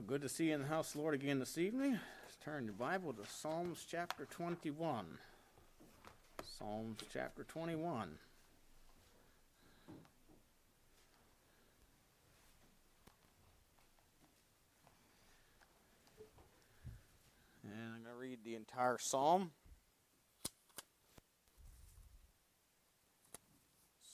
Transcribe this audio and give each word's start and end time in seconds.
Well, 0.00 0.08
good 0.08 0.22
to 0.22 0.30
see 0.30 0.46
you 0.46 0.54
in 0.54 0.62
the 0.62 0.66
house, 0.66 0.96
Lord, 0.96 1.12
again 1.12 1.40
this 1.40 1.58
evening. 1.58 1.92
Let's 1.92 2.36
turn 2.42 2.64
your 2.64 2.72
Bible 2.72 3.12
to 3.12 3.20
Psalms 3.28 3.84
chapter 3.86 4.24
21. 4.24 5.04
Psalms 6.58 7.00
chapter 7.12 7.44
21. 7.44 8.08
And 17.62 17.72
I'm 17.74 18.02
going 18.02 18.04
to 18.04 18.18
read 18.18 18.38
the 18.42 18.54
entire 18.54 18.96
psalm. 18.98 19.50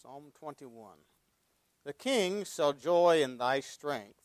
Psalm 0.03 0.32
21. 0.37 0.95
The 1.84 1.93
king 1.93 2.45
shall 2.45 2.73
joy 2.73 3.23
in 3.23 3.39
thy 3.39 3.61
strength, 3.61 4.18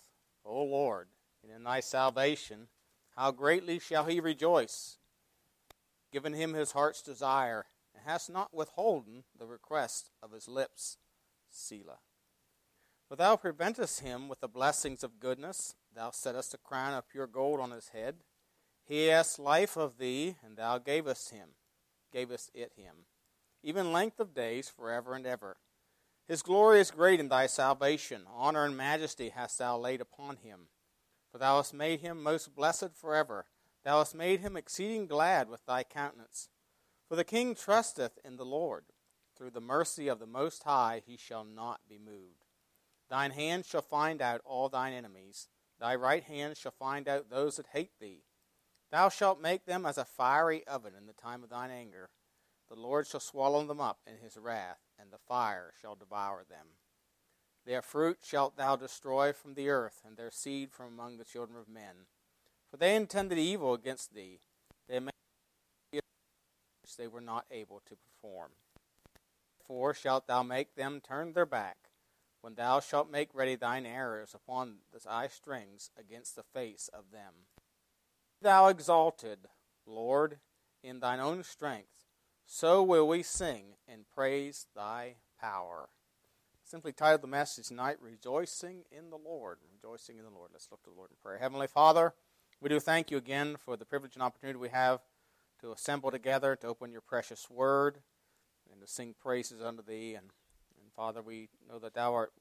O 0.43 0.63
Lord 0.63 1.05
and 1.43 1.51
in 1.51 1.63
thy 1.63 1.79
salvation, 1.79 2.67
how 3.15 3.31
greatly 3.31 3.79
shall 3.79 4.05
he 4.05 4.19
rejoice! 4.19 4.97
Given 6.11 6.33
him 6.33 6.53
his 6.53 6.73
heart's 6.73 7.01
desire, 7.01 7.65
and 7.93 8.03
hast 8.05 8.29
not 8.29 8.53
withholden 8.53 9.23
the 9.37 9.45
request 9.45 10.11
of 10.21 10.31
his 10.31 10.47
lips. 10.47 10.97
Selah. 11.49 11.99
For 13.07 13.15
thou 13.15 13.35
preventest 13.35 13.99
him 13.99 14.29
with 14.29 14.39
the 14.39 14.47
blessings 14.47 15.03
of 15.03 15.19
goodness, 15.19 15.75
thou 15.93 16.11
settest 16.11 16.53
a 16.53 16.57
crown 16.57 16.93
of 16.93 17.09
pure 17.09 17.27
gold 17.27 17.59
on 17.59 17.71
his 17.71 17.89
head. 17.89 18.23
He 18.85 19.11
asked 19.11 19.39
life 19.39 19.77
of 19.77 19.97
thee, 19.97 20.37
and 20.43 20.57
thou 20.57 20.77
gavest 20.77 21.31
him, 21.31 21.49
gavest 22.11 22.51
it 22.53 22.71
him, 22.75 23.05
even 23.63 23.91
length 23.91 24.19
of 24.19 24.33
days 24.33 24.69
forever 24.69 25.13
and 25.13 25.25
ever. 25.25 25.57
His 26.27 26.41
glory 26.41 26.79
is 26.79 26.91
great 26.91 27.19
in 27.19 27.27
thy 27.27 27.47
salvation, 27.47 28.23
honor 28.33 28.63
and 28.63 28.77
majesty 28.77 29.29
hast 29.29 29.59
thou 29.59 29.77
laid 29.77 29.99
upon 29.99 30.37
him. 30.37 30.67
For 31.31 31.37
thou 31.37 31.57
hast 31.57 31.73
made 31.73 32.01
him 32.01 32.21
most 32.21 32.55
blessed 32.55 32.95
forever. 32.95 33.45
Thou 33.83 33.99
hast 33.99 34.13
made 34.13 34.41
him 34.41 34.57
exceeding 34.57 35.07
glad 35.07 35.49
with 35.49 35.65
thy 35.65 35.83
countenance. 35.83 36.49
For 37.07 37.15
the 37.15 37.23
king 37.23 37.55
trusteth 37.55 38.19
in 38.23 38.37
the 38.37 38.45
Lord. 38.45 38.85
Through 39.37 39.51
the 39.51 39.61
mercy 39.61 40.07
of 40.07 40.19
the 40.19 40.27
Most 40.27 40.63
High 40.63 41.01
he 41.05 41.17
shall 41.17 41.43
not 41.43 41.81
be 41.87 41.97
moved. 41.97 42.45
Thine 43.09 43.31
hand 43.31 43.65
shall 43.65 43.81
find 43.81 44.21
out 44.21 44.41
all 44.45 44.69
thine 44.69 44.93
enemies. 44.93 45.47
Thy 45.79 45.95
right 45.95 46.23
hand 46.23 46.57
shall 46.57 46.71
find 46.71 47.07
out 47.07 47.29
those 47.29 47.55
that 47.55 47.67
hate 47.73 47.99
thee. 47.99 48.23
Thou 48.91 49.09
shalt 49.09 49.41
make 49.41 49.65
them 49.65 49.85
as 49.85 49.97
a 49.97 50.05
fiery 50.05 50.67
oven 50.67 50.93
in 50.97 51.07
the 51.07 51.13
time 51.13 51.43
of 51.43 51.49
thine 51.49 51.71
anger. 51.71 52.09
The 52.69 52.79
Lord 52.79 53.07
shall 53.07 53.19
swallow 53.19 53.65
them 53.65 53.81
up 53.81 53.99
in 54.05 54.17
his 54.17 54.37
wrath, 54.37 54.79
and 54.99 55.11
the 55.11 55.17
fire 55.17 55.73
shall 55.81 55.95
devour 55.95 56.43
them. 56.47 56.67
Their 57.65 57.81
fruit 57.81 58.19
shalt 58.23 58.57
thou 58.57 58.75
destroy 58.75 59.33
from 59.33 59.53
the 59.53 59.69
earth, 59.69 60.01
and 60.05 60.17
their 60.17 60.31
seed 60.31 60.71
from 60.71 60.87
among 60.87 61.17
the 61.17 61.25
children 61.25 61.59
of 61.59 61.69
men. 61.69 62.07
For 62.69 62.77
they 62.77 62.95
intended 62.95 63.37
evil 63.37 63.73
against 63.73 64.13
thee. 64.13 64.39
They 64.87 64.99
made 64.99 65.11
which 65.91 66.97
they 66.97 67.07
were 67.07 67.21
not 67.21 67.45
able 67.51 67.81
to 67.85 67.95
perform. 67.95 68.51
Therefore 69.59 69.93
shalt 69.93 70.27
thou 70.27 70.43
make 70.43 70.75
them 70.75 71.01
turn 71.01 71.33
their 71.33 71.45
back, 71.45 71.77
when 72.41 72.55
thou 72.55 72.79
shalt 72.79 73.11
make 73.11 73.33
ready 73.33 73.55
thine 73.55 73.85
arrows 73.85 74.33
upon 74.33 74.79
thy 75.05 75.27
strings 75.27 75.91
against 75.97 76.35
the 76.35 76.43
face 76.43 76.89
of 76.91 77.11
them. 77.11 77.45
Thou 78.41 78.67
exalted, 78.67 79.47
Lord, 79.85 80.39
in 80.83 80.99
thine 80.99 81.19
own 81.19 81.43
strength, 81.43 82.07
so 82.45 82.81
will 82.81 83.07
we 83.07 83.21
sing 83.21 83.75
and 83.87 84.09
praise 84.09 84.65
thy 84.75 85.17
power 85.39 85.89
simply 86.71 86.93
titled 86.93 87.21
the 87.21 87.27
message 87.27 87.67
tonight, 87.67 87.97
Rejoicing 87.99 88.83
in 88.97 89.09
the 89.09 89.17
Lord. 89.17 89.57
Rejoicing 89.73 90.17
in 90.17 90.23
the 90.23 90.29
Lord. 90.29 90.51
Let's 90.53 90.69
look 90.71 90.81
to 90.83 90.89
the 90.89 90.95
Lord 90.95 91.11
in 91.11 91.17
prayer. 91.21 91.37
Heavenly 91.37 91.67
Father, 91.67 92.13
we 92.61 92.69
do 92.69 92.79
thank 92.79 93.11
you 93.11 93.17
again 93.17 93.57
for 93.59 93.75
the 93.75 93.83
privilege 93.83 94.13
and 94.13 94.23
opportunity 94.23 94.57
we 94.57 94.69
have 94.69 95.01
to 95.59 95.73
assemble 95.73 96.11
together, 96.11 96.55
to 96.55 96.67
open 96.67 96.93
your 96.93 97.01
precious 97.01 97.49
word, 97.49 97.97
and 98.71 98.79
to 98.79 98.87
sing 98.87 99.15
praises 99.21 99.61
unto 99.61 99.83
thee. 99.83 100.13
And, 100.13 100.27
and 100.79 100.93
Father, 100.95 101.21
we 101.21 101.49
know 101.69 101.77
that 101.77 101.93
thou 101.93 102.13
art 102.13 102.31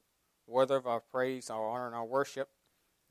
worthy 0.46 0.74
of 0.74 0.86
our 0.86 1.00
praise, 1.00 1.50
our 1.50 1.68
honor, 1.68 1.86
and 1.86 1.96
our 1.96 2.06
worship. 2.06 2.50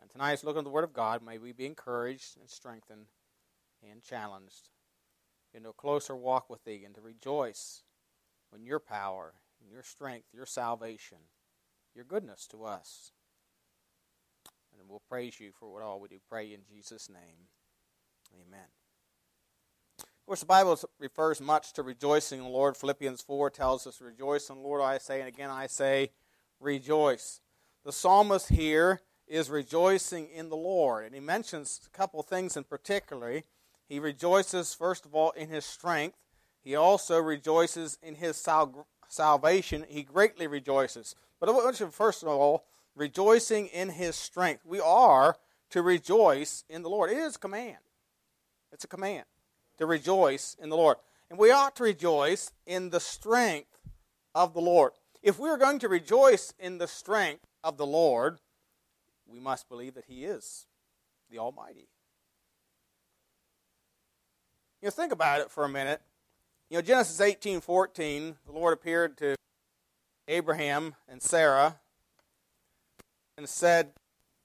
And 0.02 0.10
tonight, 0.10 0.32
as 0.32 0.44
we 0.44 0.48
look 0.48 0.58
at 0.58 0.64
the 0.64 0.70
word 0.70 0.86
of 0.86 0.94
God, 0.94 1.22
may 1.22 1.38
we 1.38 1.52
be 1.52 1.66
encouraged 1.66 2.38
and 2.40 2.50
strengthened 2.50 3.08
and 3.84 4.02
challenged 4.02 4.70
into 5.54 5.68
a 5.68 5.74
closer 5.74 6.16
walk 6.16 6.50
with 6.50 6.64
thee 6.64 6.84
and 6.86 6.96
to 6.96 7.02
rejoice 7.02 7.84
in 8.56 8.64
your 8.64 8.80
power 8.80 9.34
your 9.68 9.84
strength, 9.84 10.28
your 10.34 10.46
salvation, 10.46 11.18
your 11.96 12.06
goodness 12.06 12.48
to 12.48 12.64
us. 12.64 13.12
And 14.80 14.88
we'll 14.90 15.02
praise 15.10 15.40
you 15.40 15.52
for 15.52 15.72
what 15.72 15.84
all 15.84 16.00
we 16.00 16.08
do. 16.08 16.20
Pray 16.30 16.54
in 16.54 16.62
Jesus' 16.70 17.10
name. 17.10 17.48
Amen. 18.34 18.68
Of 20.00 20.26
course, 20.26 20.40
the 20.42 20.46
Bible 20.46 20.80
refers 21.00 21.42
much 21.42 21.74
to 21.74 21.84
rejoicing 21.84 22.40
in 22.40 22.46
the 22.46 22.52
Lord. 22.52 22.78
Philippians 22.78 23.22
4 23.22 23.50
tells 23.50 23.88
us, 23.88 24.00
Rejoice 24.00 24.50
in 24.50 24.58
the 24.58 24.62
Lord, 24.62 24.82
I 24.82 25.00
say, 25.00 25.20
and 25.20 25.28
again 25.28 25.50
I 25.50 25.68
say, 25.68 26.12
Rejoice. 26.60 27.42
The 27.84 27.92
psalmist 27.92 28.50
here 28.50 29.02
is 29.28 29.50
rejoicing 29.50 30.28
in 30.30 30.50
the 30.50 30.56
Lord. 30.56 31.06
And 31.06 31.14
he 31.14 31.22
mentions 31.22 31.82
a 31.86 31.98
couple 31.98 32.22
things 32.22 32.58
in 32.58 32.64
particular. 32.64 33.42
He 33.88 34.00
rejoices, 34.00 34.74
first 34.74 35.06
of 35.06 35.16
all, 35.16 35.32
in 35.32 35.50
his 35.50 35.66
strength. 35.66 36.18
He 36.62 36.76
also 36.76 37.20
rejoices 37.20 37.98
in 38.04 38.16
his 38.16 38.38
sal- 38.38 38.88
salvation, 39.10 39.86
he 39.90 40.04
greatly 40.04 40.48
rejoices. 40.48 41.16
But 41.40 41.50
I 41.50 41.52
want 41.52 41.80
you, 41.80 41.90
first 41.90 42.24
of 42.24 42.30
all, 42.30 42.64
rejoicing 42.96 43.68
in 43.68 43.90
his 43.90 44.16
strength. 44.16 44.66
We 44.66 44.80
are 44.80 45.38
to 45.72 45.82
rejoice 45.82 46.64
in 46.70 46.84
the 46.84 46.90
Lord. 46.90 47.12
It 47.12 47.18
is 47.18 47.36
a 47.36 47.40
command. 47.40 47.78
It's 48.72 48.84
a 48.84 48.88
command 48.88 49.26
to 49.78 49.86
rejoice 49.86 50.56
in 50.62 50.70
the 50.70 50.78
Lord. 50.78 50.98
And 51.30 51.38
we 51.38 51.52
ought 51.52 51.76
to 51.78 51.84
rejoice 51.84 52.52
in 52.66 52.90
the 52.90 53.00
strength 53.00 53.78
of 54.34 54.54
the 54.54 54.62
Lord. 54.62 54.94
If 55.22 55.38
we 55.38 55.50
are 55.50 55.58
going 55.58 55.80
to 55.80 55.90
rejoice 55.90 56.54
in 56.60 56.78
the 56.78 56.88
strength 56.88 57.46
of 57.64 57.78
the 57.78 57.86
Lord, 57.86 58.40
we 59.28 59.40
must 59.40 59.70
believe 59.70 59.96
that 59.96 60.06
he 60.08 60.26
is 60.26 60.66
the 61.30 61.40
Almighty. 61.40 61.90
You 64.82 64.88
know, 64.88 64.92
think 64.92 65.12
about 65.12 65.42
it 65.42 65.52
for 65.52 65.66
a 65.66 65.70
minute. 65.70 66.02
You 66.70 66.78
know, 66.78 66.82
Genesis 66.84 67.20
18 67.20 67.62
14, 67.62 68.36
the 68.46 68.52
Lord 68.52 68.74
appeared 68.74 69.18
to 69.18 69.36
Abraham 70.28 70.94
and 71.08 71.20
Sarah 71.20 71.80
and 73.40 73.50
said, 73.50 73.94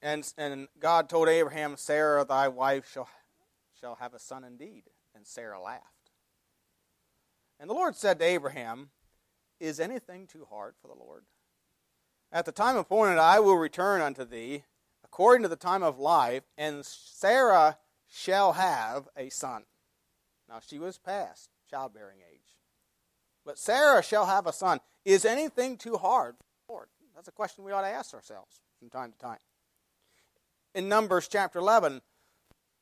and, 0.01 0.33
and 0.39 0.69
God 0.79 1.11
told 1.11 1.29
Abraham, 1.29 1.77
Sarah, 1.77 2.25
thy 2.25 2.49
wife, 2.49 2.91
shall, 2.91 3.11
shall 3.79 3.97
have 3.97 4.15
a 4.15 4.19
son 4.19 4.43
indeed. 4.43 4.85
And 5.15 5.27
Sarah 5.27 5.61
laughed. 5.61 5.83
And 7.61 7.69
the 7.69 7.75
Lord 7.75 7.95
said 7.95 8.19
to 8.19 8.25
Abraham, 8.25 8.89
Is 9.61 9.79
anything 9.79 10.27
too 10.27 10.47
hard 10.49 10.77
for 10.81 10.89
the 10.89 10.99
Lord? 10.99 11.25
At 12.33 12.47
the 12.47 12.53
time 12.53 12.79
appointed, 12.79 13.19
I 13.19 13.39
will 13.39 13.57
return 13.57 14.01
unto 14.01 14.25
thee 14.25 14.65
according 15.05 15.43
to 15.43 15.49
the 15.49 15.57
time 15.57 15.83
of 15.83 15.99
life, 15.99 16.45
and 16.57 16.87
Sarah 16.87 17.77
shall 18.11 18.55
have 18.55 19.09
a 19.15 19.29
son. 19.29 19.65
Now 20.49 20.61
she 20.67 20.79
was 20.79 20.97
past 20.97 21.54
childbearing 21.75 22.19
age. 22.33 22.41
But 23.45 23.59
Sarah 23.59 24.03
shall 24.03 24.27
have 24.27 24.47
a 24.47 24.53
son. 24.53 24.79
Is 25.05 25.25
anything 25.25 25.77
too 25.77 25.97
hard 25.97 26.37
for 26.37 26.45
the 26.67 26.73
Lord? 26.73 26.89
That's 27.17 27.27
a 27.27 27.33
question 27.33 27.65
we 27.65 27.73
ought 27.73 27.83
to 27.83 27.89
ask 27.89 28.15
ourselves 28.15 28.61
from 28.79 28.91
time 28.91 29.11
to 29.11 29.19
time. 29.19 29.39
In 30.75 30.89
Numbers 30.89 31.27
chapter 31.27 31.59
11, 31.59 32.01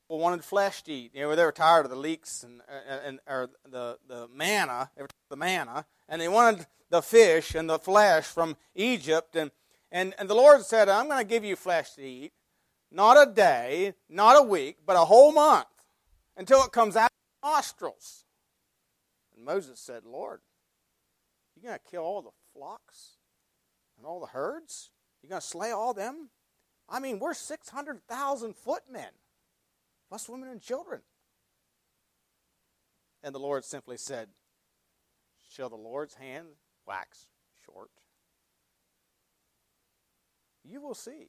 people 0.05 0.19
wanted 0.19 0.45
flesh 0.45 0.83
to 0.83 0.93
eat. 0.93 1.13
You 1.15 1.23
know, 1.23 1.35
they 1.35 1.45
were 1.45 1.53
tired 1.53 1.87
of 1.87 1.91
the 1.91 1.97
leeks 1.97 2.43
and, 2.43 2.61
uh, 2.69 2.99
and 3.07 3.21
or 3.27 3.49
the, 3.69 3.99
the 4.07 4.29
manna, 4.29 4.91
the 5.31 5.37
manna, 5.37 5.87
and 6.07 6.21
they 6.21 6.29
wanted 6.29 6.67
the 6.91 7.01
fish 7.01 7.55
and 7.55 7.71
the 7.71 7.79
flesh 7.79 8.25
from 8.25 8.57
Egypt. 8.75 9.37
And, 9.37 9.51
and, 9.91 10.15
and 10.19 10.29
the 10.29 10.35
Lord 10.35 10.63
said, 10.67 10.91
I'm 10.91 11.07
going 11.07 11.19
to 11.19 11.25
give 11.25 11.45
you 11.45 11.57
flesh 11.57 11.93
to 11.95 12.03
eat, 12.03 12.33
not 12.91 13.17
a 13.17 13.31
day, 13.31 13.95
not 14.11 14.39
a 14.39 14.43
week, 14.43 14.77
but 14.85 14.97
a 14.97 15.07
whole 15.07 15.33
month 15.33 15.67
until 16.37 16.63
it 16.63 16.73
comes 16.73 16.95
out 16.95 17.11
of 17.11 17.43
your 17.43 17.55
nostrils. 17.55 18.22
Moses 19.45 19.81
said, 19.81 20.05
Lord, 20.05 20.41
you're 21.55 21.69
going 21.71 21.79
to 21.79 21.91
kill 21.91 22.03
all 22.03 22.23
the 22.23 22.31
flocks 22.53 23.17
and 23.97 24.07
all 24.07 24.21
the 24.21 24.27
herds? 24.27 24.91
You're 25.23 25.31
going 25.31 25.41
to 25.41 25.47
slay 25.47 25.71
all 25.71 25.95
them? 25.95 26.31
I 26.89 27.01
mean, 27.01 27.19
we're 27.19 27.35
600,000 27.35 28.57
footmen, 28.57 29.11
plus 30.09 30.29
women 30.29 30.49
and 30.49 30.61
children. 30.61 31.01
And 33.23 33.35
the 33.35 33.41
Lord 33.41 33.65
simply 33.65 33.97
said, 33.97 34.29
Shall 35.49 35.69
the 35.69 35.77
Lord's 35.77 36.15
hand 36.15 36.47
wax 36.87 37.27
short? 37.65 37.91
You 40.65 40.81
will 40.81 40.95
see. 40.95 41.29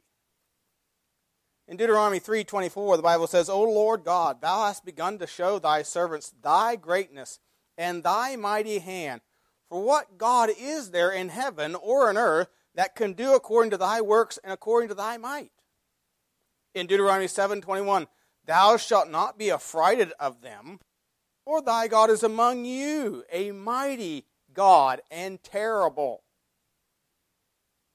In 1.68 1.77
Deuteronomy 1.77 2.19
3:24 2.19 2.98
the 2.98 3.04
Bible 3.04 3.27
says, 3.27 3.50
"O 3.50 3.63
Lord 3.63 4.04
God, 4.04 4.42
thou 4.42 4.65
hast 4.65 4.86
begun 4.86 5.18
to 5.19 5.27
show 5.27 5.60
thy 5.60 5.81
servants 5.81 6.33
thy 6.42 6.75
greatness 6.75 7.39
and 7.77 8.03
thy 8.03 8.35
mighty 8.35 8.79
hand. 8.79 9.21
For 9.69 9.81
what 9.81 10.17
God 10.17 10.49
is 10.57 10.91
there 10.91 11.11
in 11.11 11.29
heaven 11.29 11.75
or 11.75 12.09
in 12.09 12.17
earth 12.17 12.49
that 12.75 12.95
can 12.95 13.13
do 13.13 13.33
according 13.33 13.71
to 13.71 13.77
thy 13.77 14.01
works 14.01 14.37
and 14.43 14.53
according 14.53 14.89
to 14.89 14.95
thy 14.95 15.17
might? 15.17 15.51
In 16.73 16.87
Deuteronomy 16.87 17.27
7:21, 17.27 18.07
"Thou 18.45 18.77
shalt 18.77 19.09
not 19.09 19.37
be 19.37 19.51
affrighted 19.51 20.11
of 20.19 20.41
them, 20.41 20.79
for 21.43 21.61
thy 21.61 21.87
God 21.87 22.09
is 22.09 22.23
among 22.23 22.65
you, 22.65 23.23
a 23.29 23.51
mighty 23.51 24.27
God 24.53 25.01
and 25.09 25.41
terrible." 25.43 26.23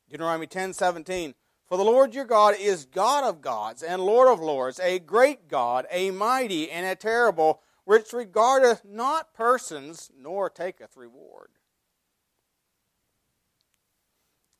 Deuteronomy 0.08 0.46
10:17, 0.46 1.34
"For 1.66 1.76
the 1.76 1.84
Lord 1.84 2.14
your 2.14 2.24
God 2.24 2.56
is 2.56 2.86
God 2.86 3.24
of 3.24 3.40
gods 3.40 3.82
and 3.82 4.04
Lord 4.04 4.28
of 4.28 4.40
lords, 4.40 4.80
a 4.80 4.98
great 4.98 5.48
God, 5.48 5.86
a 5.90 6.10
mighty 6.10 6.70
and 6.70 6.86
a 6.86 6.96
terrible, 6.96 7.62
which 7.88 8.12
regardeth 8.12 8.84
not 8.84 9.32
persons, 9.32 10.10
nor 10.14 10.50
taketh 10.50 10.94
reward." 10.94 11.52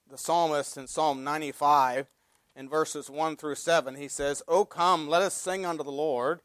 The 0.07 0.17
psalmist 0.17 0.79
in 0.79 0.87
Psalm 0.87 1.23
95 1.23 2.09
in 2.57 2.71
verses 2.71 3.11
1 3.11 3.37
through 3.37 3.57
7, 3.57 3.97
he 3.97 4.09
says, 4.09 4.43
O 4.49 4.65
come, 4.65 5.09
let 5.09 5.21
us 5.21 5.35
sing 5.35 5.67
unto 5.67 5.85
the 5.85 5.93
Lord. 5.93 6.41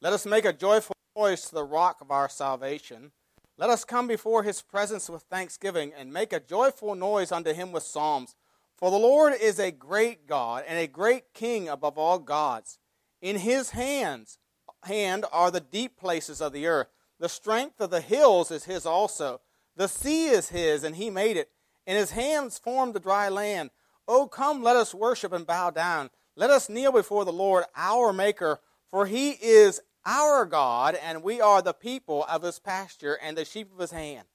Let 0.00 0.12
us 0.12 0.24
make 0.24 0.44
a 0.44 0.52
joyful 0.52 0.94
noise 1.16 1.46
to 1.46 1.54
the 1.56 1.64
rock 1.64 2.00
of 2.00 2.12
our 2.12 2.28
salvation. 2.28 3.10
Let 3.56 3.68
us 3.68 3.84
come 3.84 4.06
before 4.06 4.44
his 4.44 4.62
presence 4.62 5.10
with 5.10 5.22
thanksgiving 5.24 5.92
and 5.92 6.12
make 6.12 6.32
a 6.32 6.38
joyful 6.38 6.94
noise 6.94 7.32
unto 7.32 7.52
him 7.52 7.72
with 7.72 7.82
psalms. 7.82 8.36
For 8.76 8.92
the 8.92 8.96
Lord 8.96 9.34
is 9.34 9.58
a 9.58 9.72
great 9.72 10.28
God 10.28 10.62
and 10.68 10.78
a 10.78 10.86
great 10.86 11.34
King 11.34 11.68
above 11.68 11.98
all 11.98 12.20
gods. 12.20 12.78
In 13.20 13.38
his 13.38 13.70
hands 13.70 14.38
hand 14.84 15.24
are 15.32 15.50
the 15.50 15.60
deep 15.60 15.96
places 15.96 16.40
of 16.40 16.52
the 16.52 16.66
earth. 16.66 16.88
The 17.18 17.28
strength 17.28 17.80
of 17.80 17.90
the 17.90 18.00
hills 18.00 18.50
is 18.50 18.64
his 18.64 18.86
also. 18.86 19.40
The 19.76 19.88
sea 19.88 20.28
is 20.28 20.48
his, 20.48 20.84
and 20.84 20.96
he 20.96 21.10
made 21.10 21.36
it. 21.36 21.50
And 21.86 21.96
his 21.96 22.10
hands 22.10 22.58
formed 22.58 22.94
the 22.94 23.00
dry 23.00 23.28
land. 23.28 23.70
Oh, 24.06 24.26
come, 24.26 24.62
let 24.62 24.76
us 24.76 24.94
worship 24.94 25.32
and 25.32 25.46
bow 25.46 25.70
down. 25.70 26.10
Let 26.36 26.50
us 26.50 26.68
kneel 26.68 26.92
before 26.92 27.24
the 27.24 27.32
Lord, 27.32 27.64
our 27.76 28.12
Maker, 28.12 28.60
for 28.90 29.06
he 29.06 29.30
is 29.30 29.80
our 30.06 30.46
God, 30.46 30.94
and 30.94 31.22
we 31.22 31.40
are 31.40 31.60
the 31.60 31.74
people 31.74 32.24
of 32.24 32.42
his 32.42 32.58
pasture 32.58 33.18
and 33.22 33.36
the 33.36 33.44
sheep 33.44 33.72
of 33.72 33.78
his 33.78 33.90
hand. 33.90 34.26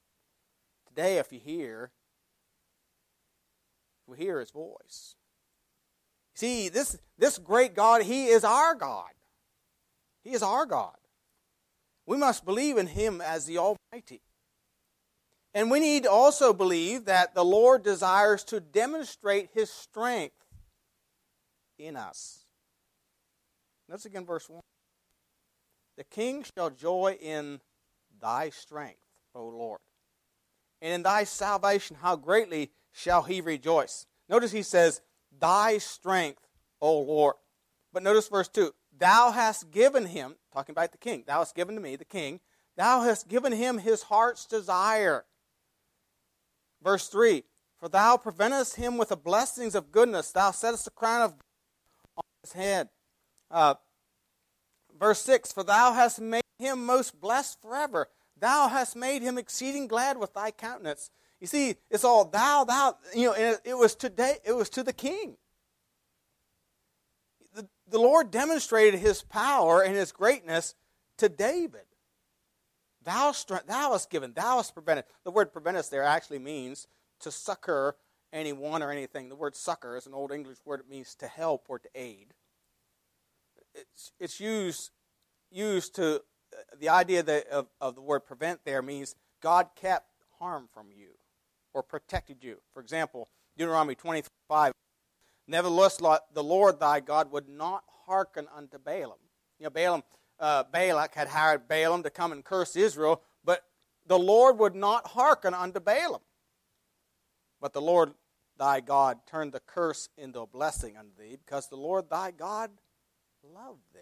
Today, 0.87 1.17
if 1.17 1.31
you 1.31 1.39
hear, 1.39 1.91
we 4.05 4.17
hear 4.17 4.39
his 4.39 4.51
voice. 4.51 5.15
See, 6.35 6.69
this, 6.69 6.97
this 7.17 7.37
great 7.37 7.73
God, 7.73 8.03
he 8.03 8.27
is 8.27 8.43
our 8.43 8.75
God. 8.75 9.09
He 10.23 10.31
is 10.31 10.43
our 10.43 10.65
God. 10.65 10.95
We 12.05 12.17
must 12.17 12.45
believe 12.45 12.77
in 12.77 12.87
him 12.87 13.21
as 13.21 13.45
the 13.45 13.57
Almighty. 13.57 14.21
And 15.53 15.69
we 15.69 15.79
need 15.79 16.03
to 16.03 16.11
also 16.11 16.51
believe 16.53 17.05
that 17.05 17.35
the 17.35 17.45
Lord 17.45 17.83
desires 17.83 18.43
to 18.45 18.59
demonstrate 18.59 19.49
his 19.53 19.69
strength 19.69 20.35
in 21.77 21.95
us. 21.95 22.45
Notice 23.87 24.05
again 24.05 24.25
verse 24.25 24.49
1. 24.49 24.61
The 25.97 26.03
king 26.05 26.43
shall 26.55 26.71
joy 26.71 27.17
in 27.21 27.61
thy 28.19 28.49
strength, 28.49 28.99
O 29.35 29.47
Lord. 29.47 29.79
And 30.81 30.93
in 30.93 31.03
thy 31.03 31.23
salvation, 31.23 31.97
how 32.01 32.15
greatly 32.15 32.71
shall 32.91 33.23
he 33.23 33.41
rejoice. 33.41 34.05
Notice 34.27 34.51
he 34.51 34.63
says, 34.63 35.01
Thy 35.39 35.77
strength, 35.77 36.41
O 36.81 36.99
Lord. 36.99 37.35
But 37.91 38.03
notice 38.03 38.27
verse 38.27 38.47
2 38.47 38.73
Thou 38.97 39.31
hast 39.31 39.71
given 39.71 40.05
him, 40.05 40.35
talking 40.53 40.73
about 40.73 40.91
the 40.91 40.97
king, 40.97 41.23
thou 41.25 41.39
hast 41.39 41.55
given 41.55 41.75
to 41.75 41.81
me, 41.81 41.95
the 41.95 42.05
king, 42.05 42.39
thou 42.77 43.01
hast 43.01 43.27
given 43.27 43.51
him 43.51 43.79
his 43.79 44.03
heart's 44.03 44.45
desire. 44.45 45.25
Verse 46.81 47.07
3 47.07 47.43
For 47.79 47.89
thou 47.89 48.17
preventest 48.17 48.75
him 48.75 48.97
with 48.97 49.09
the 49.09 49.17
blessings 49.17 49.75
of 49.75 49.91
goodness, 49.91 50.31
thou 50.31 50.51
settest 50.51 50.85
the 50.85 50.91
crown 50.91 51.21
of 51.21 51.33
on 52.17 52.23
his 52.43 52.53
head. 52.53 52.89
Uh, 53.49 53.75
verse 54.99 55.21
6 55.21 55.51
For 55.51 55.63
thou 55.63 55.93
hast 55.93 56.21
made 56.21 56.43
him 56.59 56.85
most 56.85 57.19
blessed 57.19 57.61
forever. 57.61 58.09
Thou 58.39 58.67
hast 58.67 58.95
made 58.95 59.21
him 59.21 59.37
exceeding 59.37 59.87
glad 59.87 60.17
with 60.17 60.33
thy 60.33 60.51
countenance. 60.51 61.09
You 61.39 61.47
see, 61.47 61.75
it's 61.89 62.03
all 62.03 62.25
thou, 62.25 62.63
thou, 62.63 62.97
you 63.13 63.27
know, 63.27 63.33
it, 63.33 63.61
it 63.65 63.77
was 63.77 63.95
today, 63.95 64.37
it 64.45 64.53
was 64.53 64.69
to 64.71 64.83
the 64.83 64.93
king. 64.93 65.37
The, 67.89 67.99
Lord 67.99 68.31
demonstrated 68.31 68.99
his 68.99 69.21
power 69.21 69.81
and 69.81 69.95
his 69.95 70.11
greatness 70.11 70.75
to 71.17 71.29
David. 71.29 71.85
Thou, 73.03 73.33
thou 73.67 73.91
hast 73.91 74.09
given, 74.09 74.33
thou 74.33 74.57
hast 74.57 74.73
prevented. 74.73 75.05
The 75.23 75.31
word 75.31 75.51
prevent 75.51 75.77
there 75.89 76.03
actually 76.03 76.39
means 76.39 76.87
to 77.19 77.31
succor 77.31 77.95
anyone 78.31 78.81
or 78.81 78.91
anything. 78.91 79.29
The 79.29 79.35
word 79.35 79.55
succor 79.55 79.95
is 79.97 80.07
an 80.07 80.13
old 80.13 80.31
English 80.31 80.57
word. 80.65 80.79
It 80.81 80.89
means 80.89 81.15
to 81.15 81.27
help 81.27 81.65
or 81.69 81.79
to 81.79 81.89
aid. 81.95 82.33
It's, 83.75 84.11
it's 84.19 84.39
used, 84.39 84.91
used 85.51 85.95
to, 85.95 86.15
uh, 86.15 86.61
the 86.79 86.89
idea 86.89 87.23
that 87.23 87.47
of, 87.47 87.67
of 87.81 87.95
the 87.95 88.01
word 88.01 88.21
prevent 88.21 88.61
there 88.65 88.81
means 88.81 89.15
God 89.41 89.69
kept 89.75 90.07
harm 90.39 90.67
from 90.73 90.87
you 90.91 91.09
or 91.73 91.83
protected 91.83 92.43
you. 92.43 92.57
For 92.73 92.81
example, 92.81 93.29
Deuteronomy 93.57 93.95
25, 93.95 94.73
Nevertheless, 95.47 95.97
the 95.97 96.43
Lord 96.43 96.79
thy 96.79 96.99
God 96.99 97.31
would 97.31 97.49
not 97.49 97.83
hearken 98.05 98.47
unto 98.55 98.77
Balaam. 98.77 99.19
You 99.59 99.65
know, 99.65 99.69
Balaam 99.69 100.03
uh, 100.39 100.63
Balak 100.63 101.15
had 101.15 101.27
hired 101.27 101.67
Balaam 101.67 102.03
to 102.03 102.09
come 102.09 102.31
and 102.31 102.43
curse 102.43 102.75
Israel, 102.75 103.21
but 103.43 103.63
the 104.05 104.19
Lord 104.19 104.57
would 104.59 104.75
not 104.75 105.07
hearken 105.07 105.53
unto 105.53 105.79
Balaam. 105.79 106.21
But 107.61 107.73
the 107.73 107.81
Lord 107.81 108.13
thy 108.57 108.81
God 108.81 109.19
turned 109.25 109.51
the 109.53 109.61
curse 109.61 110.09
into 110.17 110.41
a 110.41 110.47
blessing 110.47 110.97
unto 110.97 111.11
thee, 111.17 111.37
because 111.43 111.69
the 111.69 111.75
Lord 111.75 112.09
thy 112.09 112.31
God 112.31 112.71
loved 113.43 113.81
thee. 113.93 113.99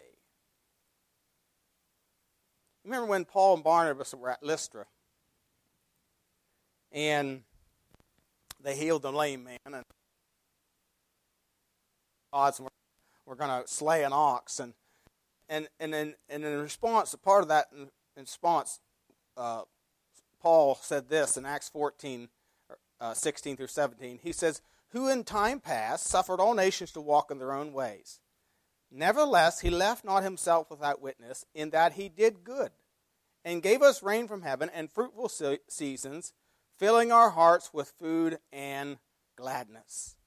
Remember 2.84 3.06
when 3.06 3.26
Paul 3.26 3.56
and 3.56 3.64
Barnabas 3.64 4.14
were 4.14 4.30
at 4.30 4.42
Lystra, 4.42 4.86
and 6.92 7.44
they 8.60 8.76
healed 8.76 9.04
the 9.04 9.12
lame 9.12 9.44
man, 9.44 9.60
and 9.66 9.84
odds 12.34 12.60
were, 12.60 12.70
were 13.26 13.36
going 13.36 13.62
to 13.62 13.68
slay 13.68 14.04
an 14.04 14.14
ox, 14.14 14.60
and 14.60 14.74
and 15.50 15.68
and 15.80 15.94
in, 15.94 16.16
and 16.30 16.46
in 16.46 16.62
response, 16.62 17.14
a 17.14 17.18
part 17.18 17.44
of 17.44 17.50
that 17.50 17.68
in, 17.76 17.90
in 18.16 18.24
response, 18.24 18.80
uh, 19.38 19.64
Paul 20.42 20.78
said 20.82 21.10
this 21.10 21.38
in 21.38 21.46
Acts 21.46 21.70
14, 21.70 22.30
uh, 23.00 23.14
16 23.14 23.58
through 23.58 23.68
17. 23.68 24.20
He 24.22 24.32
says, 24.32 24.62
Who 24.90 25.08
in 25.08 25.24
time 25.24 25.60
past 25.60 26.08
suffered 26.08 26.40
all 26.40 26.54
nations 26.54 26.92
to 26.94 27.02
walk 27.02 27.32
in 27.32 27.38
their 27.38 27.54
own 27.54 27.74
ways. 27.74 28.20
Nevertheless, 28.92 29.62
he 29.62 29.70
left 29.70 30.04
not 30.04 30.24
himself 30.24 30.70
without 30.70 31.02
witness, 31.02 31.46
in 31.54 31.70
that 31.70 31.94
he 31.94 32.10
did 32.10 32.44
good, 32.44 32.72
and 33.46 33.64
gave 33.64 33.82
us 33.82 34.04
rain 34.04 34.28
from 34.28 34.42
heaven 34.42 34.70
and 34.74 34.92
fruitful 34.92 35.30
se- 35.30 35.60
seasons, 35.70 36.34
filling 36.78 37.12
our 37.12 37.30
hearts 37.30 37.72
with 37.74 37.94
food 37.98 38.40
and 38.52 38.98
gladness. 39.38 40.18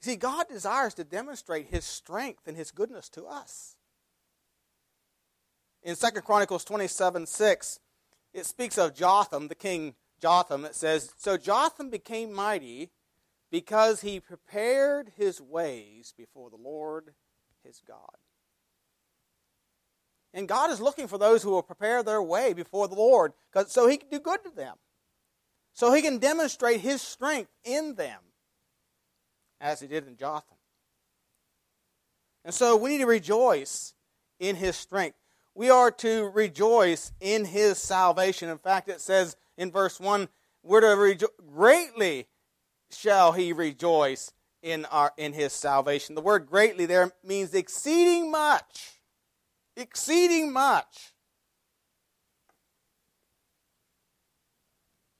See, 0.00 0.16
God 0.16 0.48
desires 0.48 0.94
to 0.94 1.04
demonstrate 1.04 1.66
his 1.66 1.84
strength 1.84 2.46
and 2.46 2.56
his 2.56 2.70
goodness 2.70 3.08
to 3.10 3.24
us 3.26 3.76
in 5.82 5.96
Second 5.96 6.22
Chronicles 6.22 6.64
27 6.64 7.26
6, 7.26 7.80
it 8.34 8.46
speaks 8.46 8.78
of 8.78 8.94
Jotham, 8.94 9.48
the 9.48 9.54
king 9.54 9.94
Jotham. 10.20 10.64
It 10.64 10.74
says, 10.74 11.12
So 11.16 11.36
Jotham 11.36 11.90
became 11.90 12.32
mighty 12.32 12.90
because 13.50 14.02
he 14.02 14.20
prepared 14.20 15.12
his 15.16 15.40
ways 15.40 16.14
before 16.16 16.50
the 16.50 16.56
Lord 16.56 17.14
his 17.64 17.80
God. 17.86 18.16
And 20.32 20.46
God 20.46 20.70
is 20.70 20.80
looking 20.80 21.08
for 21.08 21.18
those 21.18 21.42
who 21.42 21.50
will 21.50 21.62
prepare 21.62 22.02
their 22.02 22.22
way 22.22 22.52
before 22.52 22.86
the 22.86 22.94
Lord 22.94 23.32
so 23.66 23.88
he 23.88 23.96
can 23.96 24.08
do 24.10 24.20
good 24.20 24.44
to 24.44 24.50
them. 24.50 24.76
So 25.72 25.92
he 25.92 26.02
can 26.02 26.18
demonstrate 26.18 26.80
his 26.80 27.02
strength 27.02 27.50
in 27.64 27.96
them 27.96 28.20
as 29.60 29.80
he 29.80 29.86
did 29.86 30.06
in 30.06 30.16
Jotham. 30.16 30.56
And 32.44 32.54
so 32.54 32.76
we 32.76 32.90
need 32.90 32.98
to 32.98 33.06
rejoice 33.06 33.94
in 34.38 34.56
his 34.56 34.76
strength 34.76 35.16
we 35.54 35.68
are 35.68 35.90
to 35.90 36.30
rejoice 36.30 37.12
in 37.20 37.44
his 37.44 37.78
salvation. 37.78 38.48
In 38.48 38.58
fact, 38.58 38.88
it 38.88 39.00
says 39.00 39.36
in 39.56 39.70
verse 39.70 39.98
1, 39.98 40.28
we're 40.62 40.80
to 40.80 40.86
rejo- 40.86 41.46
greatly 41.54 42.28
shall 42.90 43.32
he 43.32 43.52
rejoice 43.52 44.32
in 44.62 44.84
our 44.86 45.12
in 45.16 45.32
his 45.32 45.52
salvation. 45.52 46.14
The 46.14 46.20
word 46.20 46.46
greatly 46.46 46.86
there 46.86 47.12
means 47.24 47.54
exceeding 47.54 48.30
much. 48.30 49.00
Exceeding 49.76 50.52
much. 50.52 51.12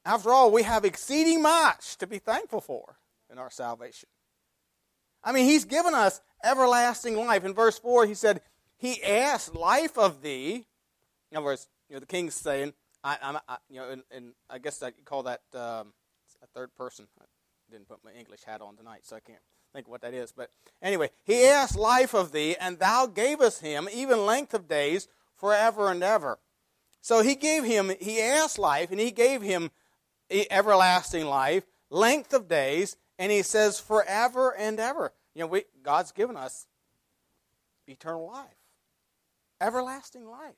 After 0.05 0.31
all, 0.31 0.51
we 0.51 0.63
have 0.63 0.85
exceeding 0.85 1.43
much 1.43 1.97
to 1.99 2.07
be 2.07 2.19
thankful 2.19 2.61
for 2.61 2.97
in 3.31 3.39
our 3.39 3.51
salvation. 3.51 4.09
I 5.23 5.33
mean, 5.33 5.45
he's 5.45 5.65
given 5.65 5.95
us 5.95 6.21
everlasting 6.45 7.17
life. 7.17 7.45
In 7.45 7.55
verse 7.55 7.79
4, 7.79 8.07
he 8.07 8.15
said, 8.15 8.41
he 8.77 9.03
asked 9.03 9.55
life 9.55 9.99
of 9.99 10.23
thee. 10.23 10.67
In 11.31 11.37
other 11.37 11.45
words, 11.45 11.69
you 11.89 11.97
know, 11.97 12.01
the 12.01 12.07
king's 12.07 12.35
saying, 12.35 12.73
I, 13.05 13.19
I'm, 13.23 13.37
I, 13.49 13.57
you 13.69 13.81
know, 13.81 13.91
and, 13.91 14.03
and, 14.11 14.33
I 14.49 14.59
guess 14.59 14.83
I 14.83 14.91
could 14.91 15.05
call 15.05 15.23
that 15.25 15.41
um, 15.55 15.93
a 16.43 16.47
third 16.55 16.75
person. 16.77 17.07
I 17.21 17.25
didn't 17.71 17.89
put 17.89 18.05
my 18.05 18.13
English 18.13 18.45
hat 18.45 18.61
on 18.61 18.77
tonight, 18.77 19.01
so 19.05 19.17
I 19.17 19.21
can't. 19.21 19.41
think 19.73 19.89
what 19.89 20.03
that 20.03 20.15
is. 20.15 20.33
But 20.33 20.51
anyway, 20.83 21.11
he 21.25 21.45
asked 21.45 21.77
life 21.77 22.15
of 22.15 22.33
thee, 22.33 22.57
and 22.61 22.79
thou 22.79 23.07
gavest 23.07 23.61
him 23.61 23.89
even 23.93 24.27
length 24.27 24.55
of 24.55 24.69
days 24.69 25.09
forever 25.37 25.91
and 25.91 26.03
ever. 26.03 26.39
So 27.01 27.23
he 27.23 27.35
gave 27.35 27.65
him, 27.65 27.93
he 28.01 28.21
asked 28.21 28.59
life, 28.59 28.91
and 28.91 29.01
he 29.01 29.11
gave 29.11 29.41
him 29.41 29.71
everlasting 30.51 31.27
life, 31.27 31.65
length 31.89 32.33
of 32.33 32.49
days, 32.49 32.97
and 33.21 33.31
he 33.31 33.43
says 33.43 33.79
forever 33.79 34.57
and 34.57 34.81
ever. 34.81 35.13
You 35.35 35.43
know, 35.43 35.47
we, 35.47 35.65
God's 35.83 36.11
given 36.11 36.39
us 36.39 36.67
eternal 37.87 38.27
life, 38.27 38.57
everlasting 39.61 40.27
life. 40.27 40.57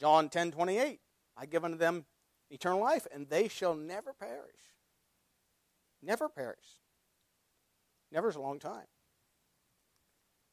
John 0.00 0.30
10 0.30 0.52
28, 0.52 1.00
I 1.36 1.46
give 1.46 1.64
unto 1.64 1.76
them 1.76 2.06
eternal 2.50 2.80
life, 2.80 3.06
and 3.12 3.28
they 3.28 3.48
shall 3.48 3.74
never 3.74 4.14
perish. 4.14 4.72
Never 6.02 6.30
perish. 6.30 6.78
Never 8.10 8.30
is 8.30 8.36
a 8.36 8.40
long 8.40 8.58
time. 8.58 8.86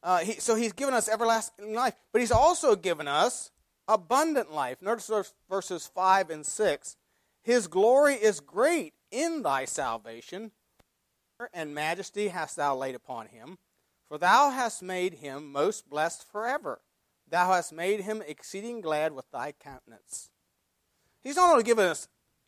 Uh, 0.04 0.20
he, 0.20 0.34
so 0.34 0.56
he's 0.56 0.74
given 0.74 0.94
us 0.94 1.08
everlasting 1.08 1.74
life, 1.74 1.96
but 2.12 2.20
he's 2.20 2.32
also 2.32 2.76
given 2.76 3.08
us 3.08 3.52
abundant 3.88 4.52
life. 4.52 4.82
Notice 4.82 5.34
verses 5.50 5.88
5 5.88 6.30
and 6.32 6.46
6. 6.46 6.98
His 7.44 7.68
glory 7.68 8.16
is 8.16 8.42
great 8.42 8.94
in 9.10 9.42
thy 9.42 9.66
salvation, 9.66 10.52
and 11.54 11.74
majesty 11.74 12.30
hast 12.30 12.56
thou 12.56 12.76
laid 12.76 12.96
upon 12.96 13.28
him. 13.28 13.58
For 14.08 14.18
thou 14.18 14.50
hast 14.50 14.84
made 14.84 15.16
him 15.16 15.52
most 15.52 15.90
blessed 15.90 16.30
forever. 16.30 16.82
Thou 17.30 17.54
hast 17.54 17.72
made 17.72 18.02
him 18.02 18.22
exceeding 18.28 18.82
glad 18.82 19.14
with 19.14 19.30
thy 19.32 19.54
countenance. 19.54 20.30
He's 21.24 21.38
not 21.38 21.52
only 21.52 21.64
given 21.64 21.86
us 21.86 22.08